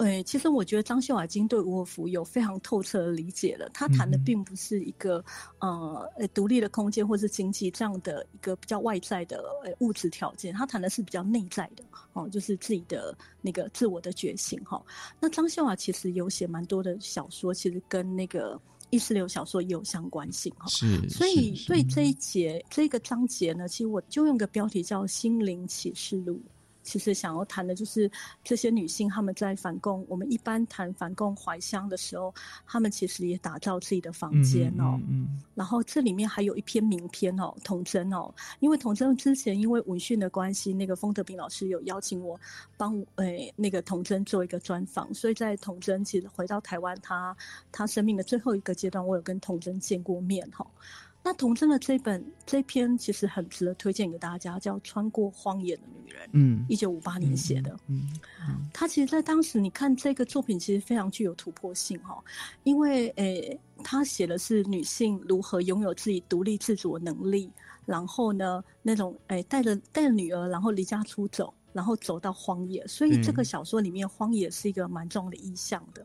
[0.00, 3.68] 对，其实我觉得张秀华已经对沃夫有非常透彻的理解了。
[3.74, 5.22] 他谈的并不是一个
[5.58, 9.44] 呃独立的空间或是经济这样的一个比较外在的
[9.80, 11.84] 物质条件，他谈的是比较内在的
[12.14, 14.82] 哦，就是自己的那个自我的觉醒哈。
[15.20, 18.58] 那张秀华其实有写蛮多的小说，其实跟那个
[18.88, 20.66] 意识流小说也有相关性哈。
[20.68, 26.36] 是，所以对这一节这个章节呢，其实我就用个标题叫《心灵启示录》。
[26.82, 28.10] 其实想要谈的就是
[28.42, 30.04] 这些女性，她们在反共。
[30.08, 32.34] 我们一般谈反共怀乡的时候，
[32.66, 35.00] 她们其实也打造自己的房间哦。
[35.08, 35.40] 嗯。
[35.54, 38.32] 然后这里面还有一篇名篇哦，童真哦。
[38.60, 42.38] 因为童真之前因为文讯的关系，那个封德斌老师有邀请我
[42.76, 47.36] 帮诶那个童真做一个专访，所以在童真其实回到台湾，他
[47.70, 50.66] 他生命的最后一个阶段，我有跟童真见过面哈。
[51.22, 56.26] 那童真的这本这篇其实很值得推荐给大家，叫《穿过荒野的女人》。
[56.32, 57.76] 嗯，一九五八年写的。
[57.88, 58.08] 嗯，
[58.72, 62.22] 他其实，在当时你看这个作品，其实非常具有突破性哈，
[62.62, 67.50] 因为诶，他写的是女性如何拥有自己独立自主的能力，
[67.84, 76.04] 然后呢，那种诶带着带着女儿，然后离家出走，然后走到荒野，所以这个小说里面，荒野是一个蛮重要的意象的。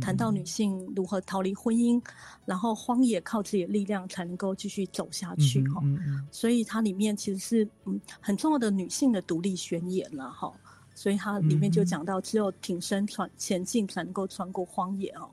[0.00, 2.02] 谈到女性如何逃离婚姻，
[2.44, 5.82] 然后荒野靠自己的力量才能够继续走下去哈，
[6.30, 10.52] 所以它里面其实是嗯很重要的女性的独立宣言了哈，
[10.94, 15.28] 所以它里面就讲到只有挺身穿前进才能够穿过荒野哦，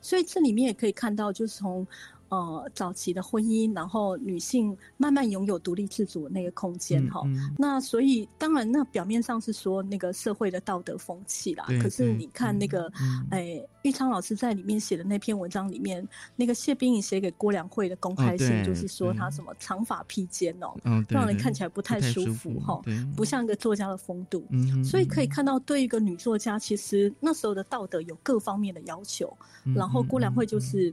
[0.00, 1.86] 所以这里面也可以看到就是从。
[2.28, 7.22] 呃，早期的婚姻，然后女性慢慢拥有独立自主的那个空间哈。
[7.56, 11.64] 那所以当然，那表面上是说那个社会的道德风气啦。
[11.80, 12.90] 可是你看那个，
[13.30, 20.74] 哎，玉昌老师在里面写的那篇文章里面，那个谢冰颖写给郭良慧的公开信，就是说他什么长发披肩哦，
[21.08, 22.82] 让人看起来不太舒服哈，
[23.14, 24.44] 不像一个作家的风度。
[24.84, 29.32] 所以可以看到，对一个女作家，其实那时候的道德有各方面的要求。
[29.76, 30.92] 然后郭良慧就是。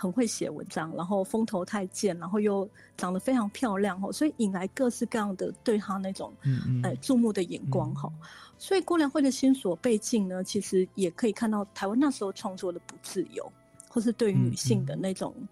[0.00, 6.32] 很会写文章，然后风头太健，然后又长得非常漂亮哈，所以引来各式各样的对他那种
[6.82, 8.10] 呃注目的眼光哈。
[8.56, 13.52] 所以郭良慧的心所被禁呢，其实也可以看到台湾那时候创作的不自由，
[13.88, 15.48] 或是对于女性的那种嗯，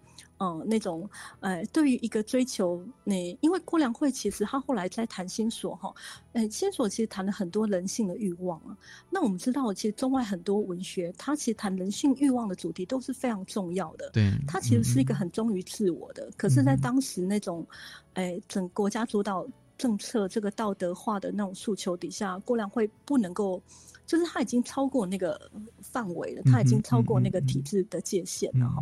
[0.65, 1.09] 那种，
[1.41, 5.93] 呃，对于一个追求，你因为郭良慧其实他后来在谈心所哈，
[6.31, 8.77] 呃，心所其实谈了很多人性的欲望啊。
[9.09, 14.09] 那我们知道，其实中外很多文学，它其实谈人性欲望的主题都是非常重要的。
[14.11, 16.31] 对，它其实是一个很忠于自我的。
[16.37, 17.67] 可是，在当时那种，
[18.13, 19.45] 哎，整国家主导
[19.79, 23.59] 政策这个道德化的那种诉求底下，郭良慧不能够。
[24.05, 25.39] 就是他已经超过那个
[25.83, 28.81] 范围了，他已经超过那个体制的界限了哈。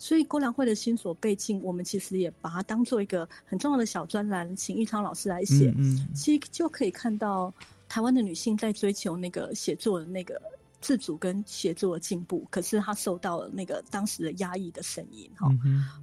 [0.00, 5.72] 所以郭良慧的新所背景，我们其实也把它当做一个很重要的小专栏，请玉昌老师来写。
[6.12, 7.54] 其实就可以看到
[7.88, 10.42] 台湾的女性在追求那个写作的那个。
[10.84, 15.48] 自主跟协作的进步，可是他受到了那个当时的压抑的声音哈，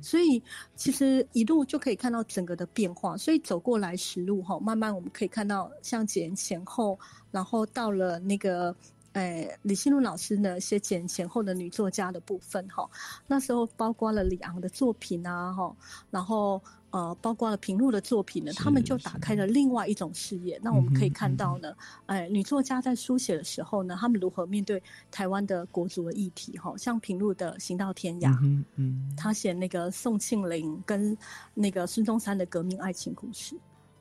[0.02, 0.42] 所以
[0.76, 6.98] 其实一路就可以看到整个的变化，所以走过来实路哈，慢慢我们可以看到像简前后，
[7.30, 8.76] 然后到了那个。
[9.14, 12.90] 诶，李新路老师呢写简前后的女作家的部分哈，
[13.28, 15.76] 那时候包括了李昂的作品啊哈，
[16.10, 20.58] 然后呃包括了平路的作品呢，他们就打开了另外一种视野。
[20.64, 24.82] 那我们可以看到呢，哎，女作家在书写的时候呢，他们如何面对
[25.12, 31.18] 台湾的国族的议题哈，像平路的《行到天涯》，嗯嗯，他写那个宋庆龄跟
[31.54, 33.58] 那个孙中山的革命爱情故事，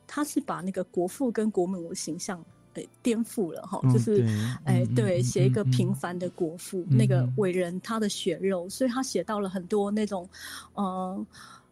[0.07, 2.41] 他是把那个国父跟国母的形象。
[2.73, 4.25] 对，颠覆了哈，就是
[4.63, 10.27] 哎，对，写一个平凡的国父，那个伟人他的血肉，所以他写到了很多那种，
[10.75, 11.25] 嗯，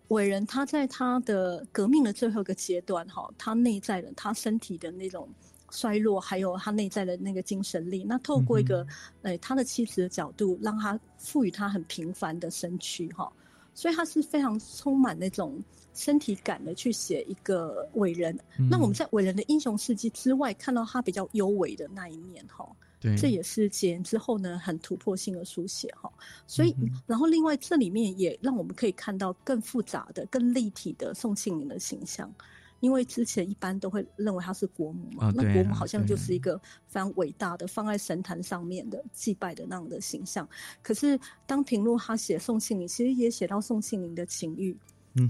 [0.09, 5.27] 伟人他在他的革命的最后一个阶段哈，他内在的他身体的那种
[5.71, 8.85] 衰落，还有他内在的那个精神力，那透过一个
[9.21, 13.31] 哎他的妻子的角度，让他赋予他很平凡的身躯哈，
[13.73, 15.61] 所以他是非常充满那种。
[15.99, 18.39] 身体感的去写一个伟人，
[18.69, 22.65] 那我们在伟人的英雄事迹之外，看到他比较优美的那一面哈，
[23.01, 26.09] 对，这也是解严之后呢很突破性的书写哈。
[26.47, 26.73] 所以，
[27.05, 32.33] 然后另外这里面也让我们可以看到更复杂的、更立体的宋庆龄的形象，
[32.79, 40.47] 因为之前一般都会认为他是国母嘛，那国母好像就是一个非常伟大的放在神坛上面的祭拜的那样的形象。
[40.81, 44.73] 可是当平路他写宋庆龄，其实也写到宋庆龄的情欲。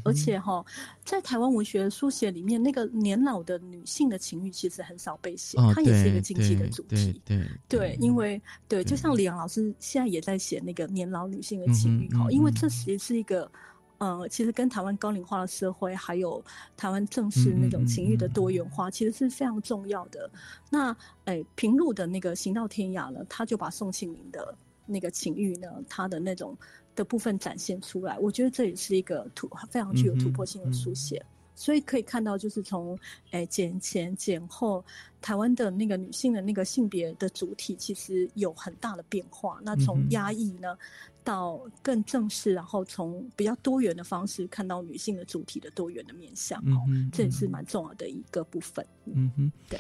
[0.03, 0.63] 而且哈，
[1.03, 7.21] 在台湾文学书写里面，那个年老的女性的情欲其实很少被写，它也是一个禁忌的主题。
[7.25, 13.49] 对对，因为对，就像李阳老师现在也在写那个年老女性的情欲哈，因为这其实是一个
[13.97, 16.43] 呃，其实跟台湾高龄化的社会，还有
[16.77, 20.29] 台湾正式那种情欲的多元化，其实是非常重要的。
[20.69, 24.55] 那诶，平路的那个行到天涯呢，他就把宋庆龄的
[24.89, 26.57] 那个情欲呢，他的那种。
[26.95, 31.23] 的部分展现出来，我觉得这也是一个突非常具有突破性的书写，
[31.55, 32.99] 所以可以看到，就是从
[33.31, 34.83] 诶减前减后，
[35.21, 39.61] 台湾的那个女性的那个性别的主体其实有很大的变化。
[39.63, 40.77] 那从压抑呢，
[41.23, 46.83] 到更正式，然后从比较多元的方式看到女性的主体的多元的面向，哦，
[47.13, 48.85] 这也是蛮重要的一个部分。
[49.05, 49.79] 嗯哼，对。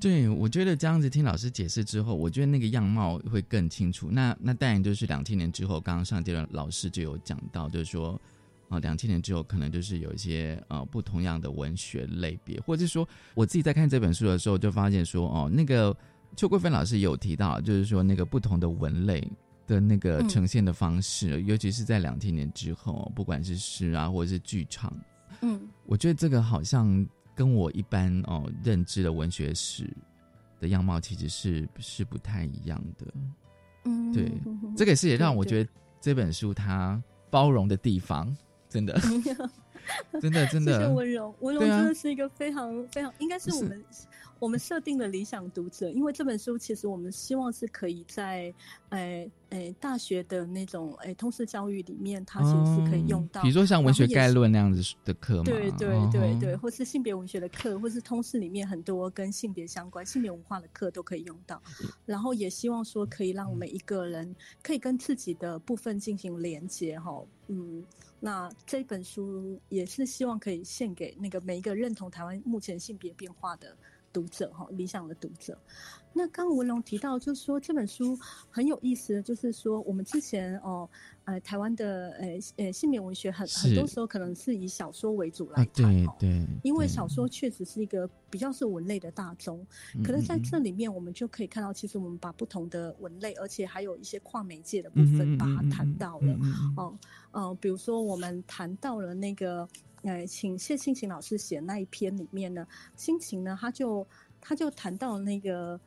[0.00, 4.08] 对，我觉得这样子听老师解释之后，我觉得那个样貌会更清楚。
[4.10, 8.20] 那那当然就是两千年之后，刚刚上阶段老师就有讲到，就是说，
[8.68, 15.96] 啊，两千年之后可能就是有一些呃不同样的文学类别，或者是说，我自己在看这本书的时候就发现说，哦，那个
[16.36, 19.26] 邱桂芬老师有提到，就是说那个不同的文类
[19.66, 24.92] 的那个呈现的方式，尤其是在两千年之后，不管是诗啊或者是剧场，
[25.40, 27.06] 嗯，我觉得这个好像。
[27.36, 29.88] 跟我一般哦认知的文学史
[30.58, 33.06] 的样貌其实是是不太一样的，
[33.84, 34.32] 嗯，对，
[34.76, 35.70] 这个是也让我觉得
[36.00, 38.34] 这本书它包容的地方，
[38.68, 38.98] 真的，
[40.20, 43.84] 真的真的温柔，温柔真的是一个非常非常应该是我们。
[44.38, 48.52] 我们设定的理想读者，因为这本书其实我们希望是可以在，
[48.90, 53.40] 诶诶大学的那种诶通识教育里面，它其实是可以用到。
[53.40, 61.58] 比如说像文学概论那样子的课嘛，对对对对，或是性别文学的课，或是通识里面很多跟性别相关、性别文化的课都可以用到。
[62.04, 67.22] 然后也希望说可以让每一个人可以跟自己的部分进行连接哈。
[67.48, 67.82] 嗯，
[68.20, 73.76] 那这本书也是希望可以献给那个每一个认同台湾目前性别变化的。
[74.16, 75.58] 读者哈，理想的读者。
[76.14, 80.88] 那刚文龙提到，就是说这本书很有意思，就是说我们之前哦，
[81.24, 89.62] 呃，台湾的呃呃性别文学很很多时候可能是以小说为主来谈哦，对，因为小说确实是一个比较是文类的大宗。
[90.02, 96.34] 可能在这里面，我们就可以看到，其实我们把不同的文类，而且还有一些跨媒介的部分，把它谈到了
[96.78, 96.98] 哦，
[97.32, 99.68] 呃，比如说我们谈到了那个。
[100.06, 104.06] 呃，请谢心情老师写那一篇里面呢，心情呢，他就
[104.40, 105.78] 他就谈到那个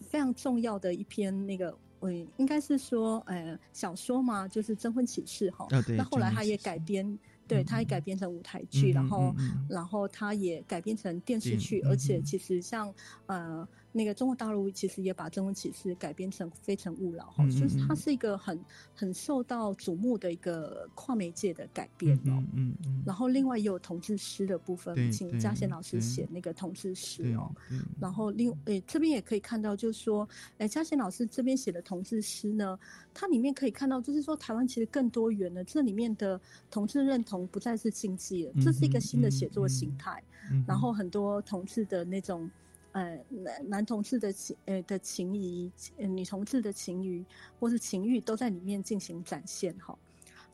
[0.00, 5.66] 非常重要的一篇那个我应该是说，呃，小说嘛，就是《征婚启事》哈。
[5.70, 5.96] 哦，对。
[5.96, 7.18] 那后来他也改编。
[7.48, 9.32] 对，他也改编成舞台剧，然后，
[9.68, 12.92] 然后他也改编成电视剧，而且其实像
[13.26, 13.64] 呃
[13.96, 18.60] 那个中国大陆其实也把《征婚启事》改编成《非诚勿扰》哈，就是它是一个很
[18.94, 22.42] 很受到瞩目的一个跨媒介的改编哦。
[22.52, 23.02] 嗯嗯。
[23.06, 27.50] 然后另外也有同志诗的部分，请嘉贤老师写那个同志诗哦。
[27.98, 30.28] 然后另诶这边也可以看到，就是说，
[30.58, 32.78] 诶嘉贤老师这边写的同志诗呢，
[33.14, 36.38] 它里面可以看到，就是说台湾其实更多元了，这里面的
[36.70, 37.46] 同志认同。
[37.46, 40.22] 不再是禁忌了，这是一个新的写作形态。
[40.66, 42.50] 然后很多同志的那种，
[42.96, 47.22] 呃，男男同志的情，呃的情谊，女同志的情谊
[47.60, 49.76] 或是情欲，都在里面进行展现。
[49.78, 49.94] 哈，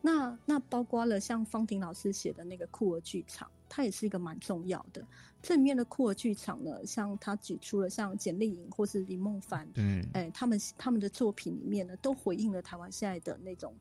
[0.00, 5.06] 那那包括了像方婷老师写的那个酷儿剧场，它也是一个蛮重要的。
[5.40, 13.72] 这里面的酷儿剧场呢，像他举出了像简丽颖或是林梦凡，嗯，哎，他们他们的作品里面呢，都回应了台湾现在的那种。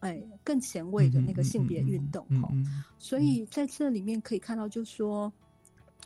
[0.00, 2.52] 哎，更前卫的那个性别运动哈，
[2.98, 5.32] 所以在这里面可以看到，就是说，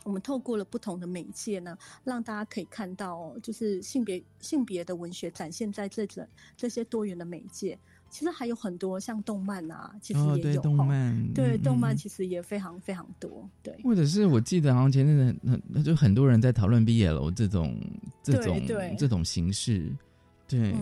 [0.09, 7.77] 我们透过了不同的媒介呢，让大家可以看到，就是性别性别的文学展现在这种这些多元的媒介。
[8.09, 13.47] 其实还有很多像动漫啊，其实也有动漫，对动漫其实也非常非常多。
[13.61, 17.79] 对，或者是我记得好像前阵子很那就很多人在讨论 BL 这种
[18.23, 18.59] 这种
[18.97, 19.95] 这种形式，
[20.47, 20.73] 对，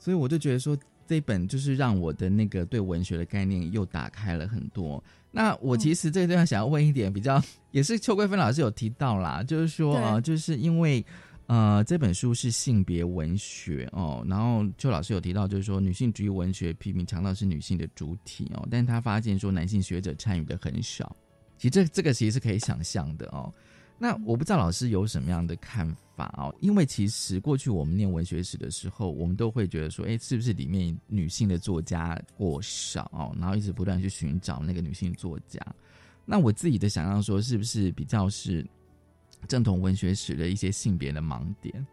[0.00, 0.76] 所以我就觉得说。
[1.06, 5.02] 这本就是让我的那个对文学的概念又打开了很多。
[5.30, 7.42] 那我其实这个地方想要问一点，比较
[7.72, 11.04] 也是邱桂芬老师有提到啦，就是说啊，就是因为
[11.46, 21.16] 呃这本书是性别文学哦，然后邱老师有提到，就是说女性主义文学批评强调是女性的主体哦，但是他发现说男性学者参与的很少。
[21.58, 23.52] 其实这这个其实是可以想象的哦。
[23.98, 25.86] 那我不知道老师有什么样的看
[26.16, 35.60] 法哦，因为其实过去我们念文学史的时候，我们都会觉得说，哎，是不是里面女性的作家过少，然后一直不断去寻找那个女性作家。
[36.24, 38.66] 那我自己的想象说，是不是比较是
[39.46, 41.86] 正统文学史的一些性别的盲点？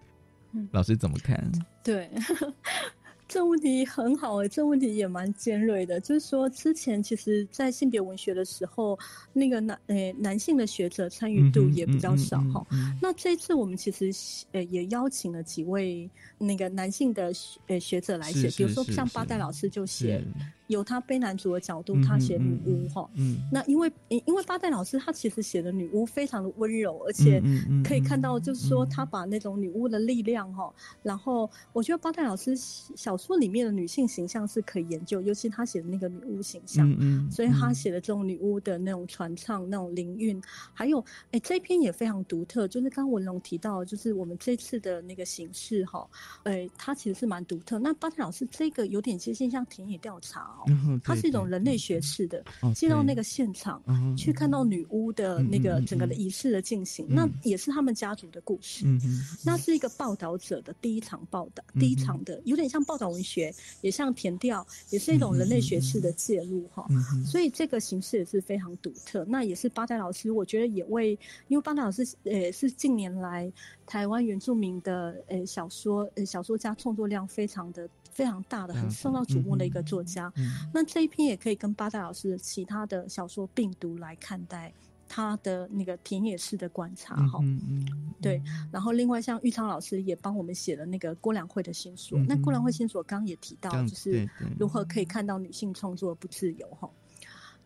[0.72, 1.52] 老师怎么看？
[1.84, 2.10] 对。
[3.32, 6.02] 这问题很好诶，这问题也蛮尖锐的。
[6.02, 9.00] 就是说，之前其实，在性别文学的时候，
[9.32, 12.68] 那个男诶男性的学者参与度也比较少哈。
[13.02, 14.12] 那这次我们其实
[14.52, 17.32] 呃也邀请了几位那个男性的
[17.68, 20.22] 呃学者来写，比如说像巴代老师就写。
[20.72, 23.08] 有他悲男主的角度，他写女巫哈。
[23.16, 27.42] 嗯，那因为因为八代老师他其实写的女巫非常的温柔，而且
[27.84, 30.74] 可以看到就是说他把那种女巫的力量哈。
[31.04, 36.90] 然后我觉得八代老师小说里面的女性形象是可以研究，尤其他写的那个女巫形象。
[37.00, 40.42] 嗯所以他写的这种女巫的那种传唱、那种灵韵，
[40.74, 46.08] 还有哎这篇也非常独特，就是刚文龙提到，就是我们这次的那个形式哈，
[46.44, 47.78] 哎它其实是蛮独特。
[47.80, 50.61] 那八代老师这个有点接近像田野调查。
[51.04, 52.44] 它是一种人类学式的，
[52.76, 53.82] 进到那个现场
[54.18, 58.86] 去看到女巫的那个整个的仪式的进行，那也是他们家族的故事。
[59.46, 66.88] 那是一个报道者的第一场报道，第一场的有点像报道文学，也像填调，也是一种人类学式的介入哈。
[67.26, 69.26] 所以这个形式也是非常独特。
[69.26, 73.52] 那也是巴代老师，我觉得也为，因为巴代老师呃是近年来
[73.86, 77.90] 台湾原住民的呃小说呃小说家创作量非常的。
[78.12, 80.32] 非常大的、很受到瞩目的一个作家。
[80.74, 84.72] 那这一篇也可以跟八代老师其他的小说《病毒》来看待
[85.08, 87.40] 他的那个田野式的观察哈。
[88.22, 88.42] 对，
[88.72, 92.18] 然后另外像玉昌老师也帮我们写了那个郭良慧的新书。
[92.28, 96.90] 那郭良慧新书刚刚也提到，就是如何可以看到女性创作不自由哈。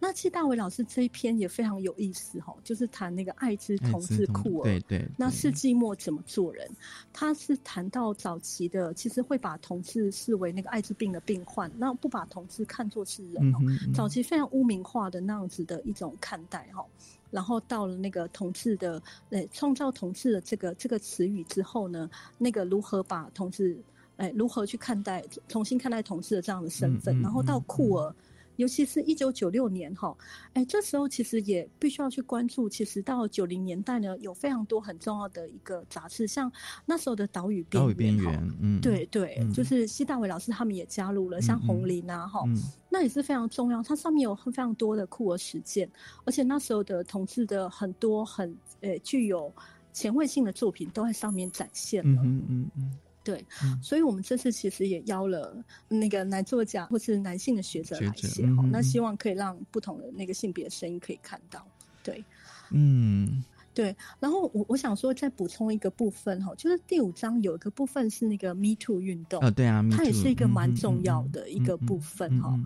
[0.06, 5.04] 那其实大伟老师这一篇也非常有意思哈，就是谈那个艾滋同志酷儿，对对。
[5.18, 6.70] 那世纪末怎么做人？
[7.12, 13.58] 他是谈到早期的，其实会把同志视为那个艾滋病的病患，那不把同志看作是人哦。
[13.96, 16.86] 早期非常污名化的那样子的一种看待哈，
[17.32, 19.02] 然后到了那个同志的，
[19.32, 23.76] 呃，创造同志的这个这个词语之后呢，那个如何把同志，
[24.18, 28.16] 哎，如何去看待，重新看待同志的这样的身份，然后到酷儿。
[28.58, 30.16] 尤其是一九九六年哈，
[30.54, 32.70] 哎，这时候其实也必须要去关注。
[32.70, 36.52] 其实到九零年代呢，有非常多很重要的一个杂志，像
[36.86, 37.84] 那时候的《岛屿边
[38.18, 42.44] 缘》哈，嗯，对对，就是西大伟老师他们也加入了，像《红林》啊哈，
[42.90, 43.84] 那也是非常重要。
[43.84, 45.90] 它上面有非常多的酷儿实践，
[46.24, 49.54] 而且那时候的同志的很多很呃具有
[49.94, 52.22] 前卫性的作品都在上面展现了。
[52.24, 52.92] 嗯嗯嗯。
[53.26, 53.44] 对，
[53.82, 55.58] 所以我们这次其实也邀了
[55.88, 61.66] 那个男作家或是男性的学者来写哈，那希望可以让不同的那个性别声音可以看到。
[62.04, 62.24] 对，
[62.70, 72.60] 嗯，对，然后我我想说再补充一个部分哈，就是第五章有一个部分是那个 Me Too 运动，哦，对啊，它也是一个蛮重要的一个部分哈，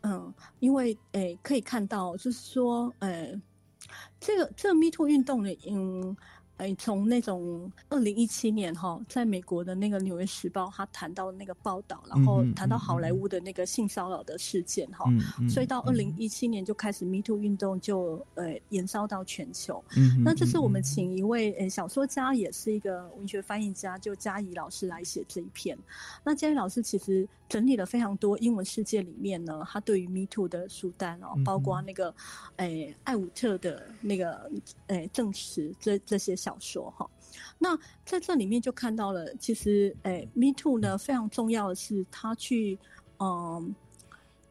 [0.00, 3.38] 嗯，因为诶可以看到就是说，诶，
[4.18, 6.16] 这个这个 Me Too 运动呢，嗯。
[6.56, 15.04] 哎，从那种二零一七年哈，在美国的那个《纽约时报》，他谈到那个报道，然后谈到好莱坞的那个性骚扰的事件哈，
[15.50, 19.84] 所以到二零一七年就开始 Me Too 运动就呃延烧到全球。
[20.24, 25.76] 那这是我们请一位呃小说家，也是一个文学翻译家，就嘉怡老师来写这一篇。
[26.24, 32.14] 那嘉怡老师其实整理了非常多英文世界里面呢，他对于 Me Too 的书单哦，包括那个
[32.56, 34.50] 诶艾伍特的那个
[34.86, 36.34] 诶证实这这些。
[36.46, 37.10] 小说哈，
[37.58, 42.78] 那在这里面就看到了，其实诶，Me Too 呢非常重要的是，他去
[43.18, 43.74] 嗯，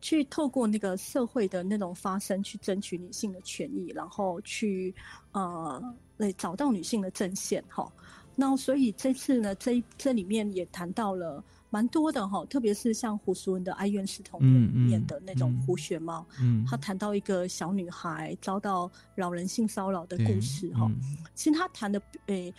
[0.02, 4.94] 去透过那个社会的那种发声，去争取女性的权益，然后去
[5.32, 5.82] 呃，
[6.18, 7.90] 来找到女性的阵线哈。
[8.36, 11.42] 那所以这次呢，这这里面也谈到了。
[11.76, 16.26] 蛮多的哈，特别是像胡淑文的《哀怨是童年》里面的那种胡雪猫，
[16.66, 20.90] 他谈到一个小女孩遭到老人性骚扰的故事哈。
[21.34, 22.54] 其实他谈的诶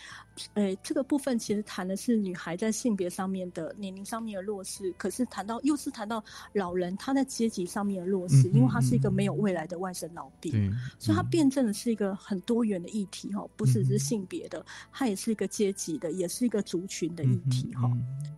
[0.54, 6.22] 诶这个部分，其实谈的是女孩在性别上面的年龄上面的弱势，可是谈到又是谈到
[6.52, 17.90] 老人他在阶级上面的弱势，因为他是一个没有未来的外省老兵，所以他辩证的是一个很多元的议题哈，不只是性别的，它也是一个阶级的，也是一个族群的议题哈。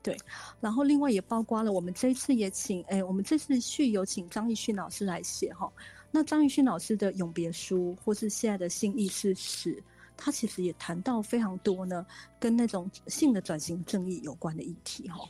[0.03, 0.17] 对。
[0.61, 5.71] 然后，另外也包括了我们这一次也请，哎，我们这次去有请张艺勋老师来写哈。
[6.11, 9.83] 那张艺勋老师的永别书，或是现在的性意识史，
[10.19, 12.05] 他其实也谈到非常多呢，
[12.39, 15.27] 跟那种性的转型正义有关的议题哈。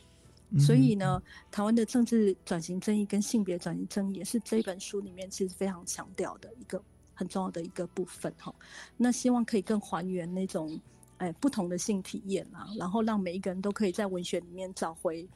[0.59, 6.83] 所以呢，台湾的政治转型正义跟性别转型正义，也是这本书里面其实非常强调的一个
[7.13, 8.53] 很重要的一个部分哈。
[8.97, 10.77] 那希望可以更还原那种。
[11.19, 15.27] 哎，不同的性体验啊，然后让每一个人都可以在文学里面找回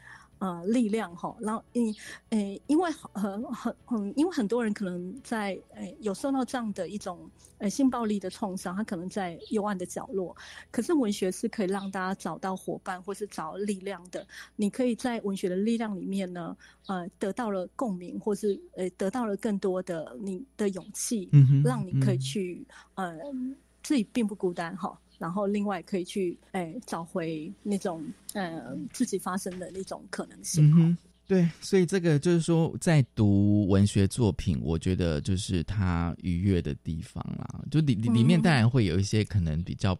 [0.44, 1.34] 呃力量哈。
[1.40, 1.96] 然后，嗯，
[2.32, 7.18] 诶，因为很很很，因为很多人可能在诶有受到这样的一种
[7.60, 10.36] 呃性暴力的创伤，他可能在幽暗的角落。
[10.70, 14.28] 可是文学是可以让大家找到伙伴或是找力量的。
[14.58, 16.56] 你可以在文学的力量里面呢，
[16.88, 22.66] 呃，得到了共鸣，或是呃得到了更多的你的勇气，嗯让你可以去
[22.96, 23.16] 呃
[23.82, 25.00] 自己并不孤单哈。
[25.18, 28.04] 然后，另外可以去诶找回那种
[28.34, 30.74] 呃自己发生的那种可能性。
[30.78, 37.64] 嗯对，所以这个就是说，在读文学作品，我觉得就是它愉悦的地方啦。
[37.72, 39.98] 就里里面当然会有一些可能比较，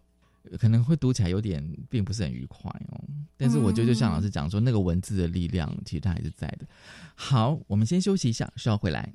[0.60, 3.02] 可能会读起来有点并不是很愉快哦。
[3.38, 6.68] 但是我觉得，就像老师讲说，那个文字的力量其实它还是在的。
[7.16, 9.14] 好，我们先休息一下，稍后回来。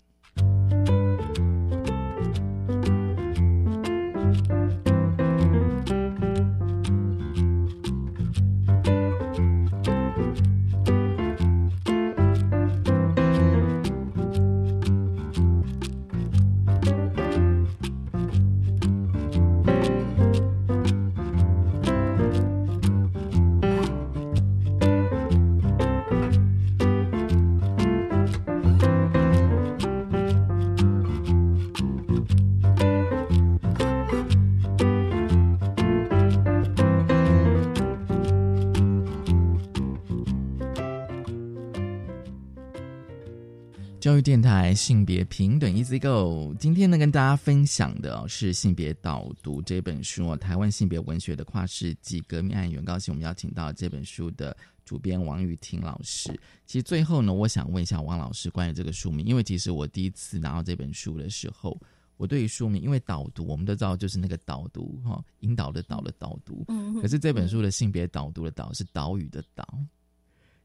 [44.19, 52.85] 育电台性别平等 Easy Go，今天呢跟大家分享的是《性别导读》这本书哦，台湾性别文学的跨世纪革命案源。
[52.85, 56.33] 高兴我们邀请到这本书的主编王玉婷老师。
[56.67, 61.81] 其实最后呢，我想问一下王老师关于这个书名，因为其实我第一次拿到这本书的时候，
[62.17, 66.67] 我对于书名，因为导读我们都知道就是那个导读哈，引导的导的导读，
[67.01, 69.79] 可是这本书的性别导读的导是岛屿的岛。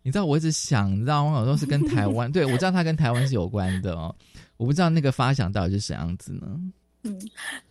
[0.04, 4.14] 你知道我一直想，你知道王老师是跟台湾，对我知道他跟台湾是有关的哦。
[4.58, 6.60] 我不知道那个发想到底是什么样子呢？
[7.06, 7.20] 嗯，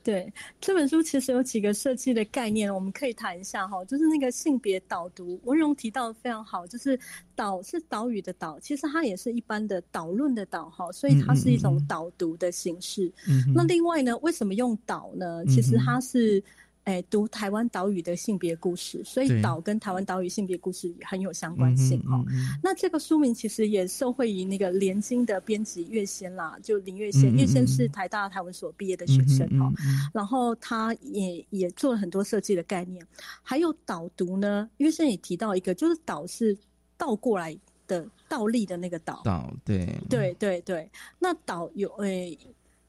[0.02, 0.30] 对，
[0.60, 3.84] 这本书其实有几个设计的概念，我们可以谈一下哈。
[3.84, 6.98] 就是那个性别导读，文荣提到的非常好，就是
[7.34, 13.12] 岛是岛屿的岛，其实它也是一般的导论的导哈，所以它是一种导读的形式。
[13.54, 15.44] 那另外呢，为什么用岛呢？
[15.46, 16.42] 其实它是。
[16.84, 22.24] 哎，读台湾岛屿的性别故事，所以岛跟台湾岛屿性别故事很有相关性哦。
[22.60, 29.72] 那这个书名其实也受惠于那个联经的编辑月仙啦，就林月仙，月仙是台大台湾所毕业的学生哈。
[30.12, 33.06] 然后他也也做了很多设计的概念，
[33.42, 36.58] 还有导读呢，月仙也提到一个，就是岛是
[36.96, 37.56] 倒过来
[37.86, 39.22] 的倒立的那个岛。
[39.24, 42.36] 岛对对对对，那岛有诶，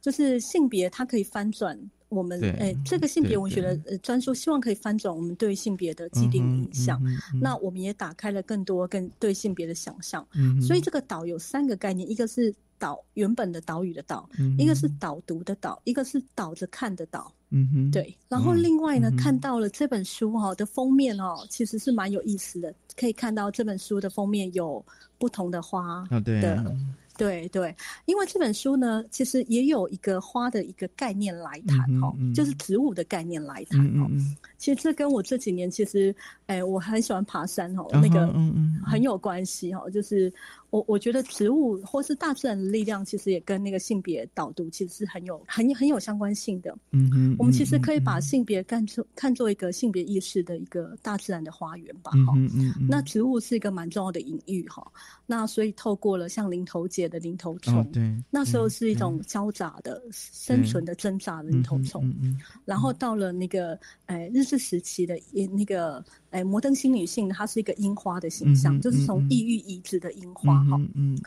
[0.02, 1.80] 就是性别它可以翻转。
[2.14, 7.02] 我们对诶这个性别文学的专书，希望可以翻转我们对性别的既定印象。
[7.42, 10.26] 那我们也打开了更多更对性别的想象。
[10.36, 17.32] 嗯所以这个岛有三个概念，一个是岛原本的岛屿的岛，嗯一个是导读的岛，一个是倒着看的岛。
[17.56, 24.84] 嗯哼，对，然后嗯另外呢，嗯看到了这本书哈、的封面哦，其实是蛮有意思的，可以看到这本书的封面有
[25.20, 26.76] 不同的花啊对的，
[27.18, 34.10] 对对，因为这本书呢，其实也有一个花的一个概念来谈哦、嗯嗯就是植物的概念来谈哦、
[34.58, 36.16] 其实这跟我这几年其实，
[36.48, 38.82] 哎，我很喜欢爬山哦、嗯那个嗯嗯。
[38.84, 40.32] 很有关系哦、就是
[40.74, 46.76] 我我觉得植物或是大自然的力量，其实也跟那个性别导读其实是很有很很有相关性的。
[46.90, 54.84] 嗯哼，我们其实嗯可以把性别看作看作一个性别意识的一个大自然的花园吧，嗯嗯嗯，那植物是一个蛮重要的隐喻哈，
[55.28, 65.16] 那所以透过了像零头节的零头虫，哦对，那时候嗯是一种交杂的生存的挣扎的零头虫，嗯嗯然后到了那个哎日治时期的
[65.56, 71.20] 那个哎摩登新女性，她是一个樱花的形象，嗯就是从嗯嗯异域移植的樱花哈、嗯嗯嗯。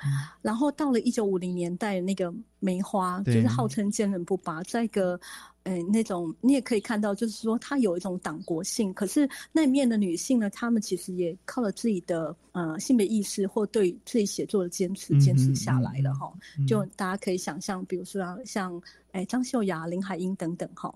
[0.43, 2.33] 然后到了一九五零年代，那个
[2.67, 5.19] 梅花就是号称坚韧不拔，再一个
[5.63, 8.93] 呃那种你也可以看到，就是说它有一种党国性。
[8.93, 16.33] 可是那里面的女性呢，她们其实也靠了自己的呃性别意识或对自己写作的坚持，坚持下来了哈。
[16.59, 20.93] 嗯就大家可以想象，比如说像像哎张秀雅、林海音等等哈。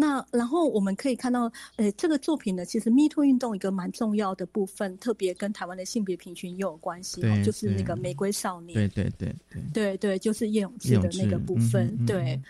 [0.00, 8.74] 那然后我们可以看到，呃，这个作品呢，其实 Me Too 运动一个蛮重要的部分，特别跟台湾的性别平权也有关系哦，就是那个玫瑰少年。
[8.74, 12.40] 对对对对，对对，就是叶永志的那个部分，对，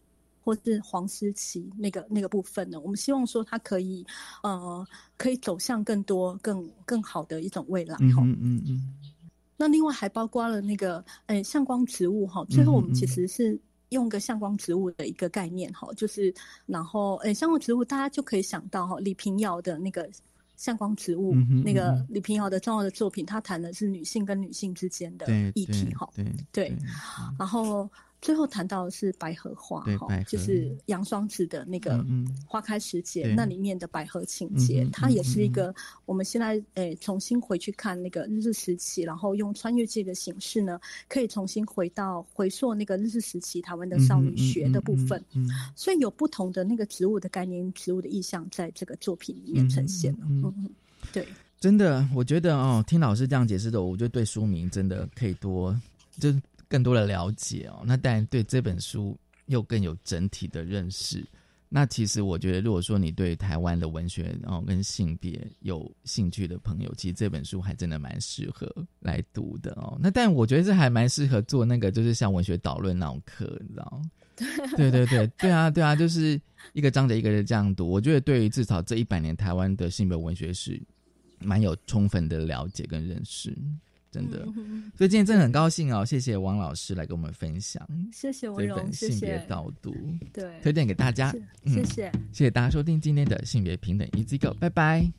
[0.42, 4.07] 或是黄思琪那个那个部分呢，我们希望说他可以
[4.42, 4.86] 呃
[5.16, 8.22] 可以走向更多更更好的一种未来哈。
[8.22, 8.94] 嗯嗯嗯嗯，
[9.57, 13.59] 那另外还包括了那个诶向光植物哈，最后我们其实是。
[13.90, 16.34] 用个向光植物的一个概念哈，就是
[16.66, 20.07] 然后诶向光植物大家就可以想到哈李平遥的那个
[20.59, 21.34] 向光植物，
[21.64, 26.07] 那个李平遥的重要的作品，他谈的是女性跟女性之间的对议题哈。
[26.14, 26.76] 对对，
[27.38, 27.90] 然后
[28.20, 32.04] 最后谈到的是百合花哈就是杨双子的那个
[32.46, 33.34] 花开时节对。
[33.34, 45.22] 那里面的百合情节嗯，它也是一嗯个我们现在诶重新回去看那个日治时期，然后用穿越剧的形式呢，可以重新回到回溯那个日治时期台湾的少女学的部分，
[45.76, 50.18] 所以有不同的那个植物的概念、植物的意象在这个作品里面呈现了。
[50.22, 50.42] 嗯。
[50.42, 50.54] 嗯嗯。
[50.64, 50.70] 嗯，
[51.12, 51.26] 对。
[51.60, 55.76] 真的，我觉得哦，听老师这样解释的，我就对书名真的可以多，
[56.20, 57.82] 就是更多的了解哦。
[57.84, 61.26] 那当然对这本书又更有整体的认识。
[61.70, 69.98] 那其实我觉得，如果说你对台湾的文学哦跟性别有兴趣的朋友，其实这本书还真的蛮适合来读的哦。
[70.00, 74.10] 那但我觉得这还蛮适合做那个，就是像文学导论那种课，你知道吗？
[74.78, 76.40] 对对对对啊对啊，就是
[76.72, 77.86] 一个章节一个人这样读。
[77.86, 80.80] 我觉得对于至少这一百年台湾的性别文学史，
[81.40, 83.54] 蛮有充分的了解跟认识，
[84.11, 84.46] 真的。
[84.56, 89.38] 嗯所以今天真的很高兴哦，谢谢王老师来跟我们分享谢谢这本性别。
[89.48, 89.94] 导读，
[90.32, 91.32] 对，推荐给大家
[91.64, 92.11] 谢谢。
[92.32, 95.12] 谢谢大家收听今天的性别平等 Easy Go，拜拜。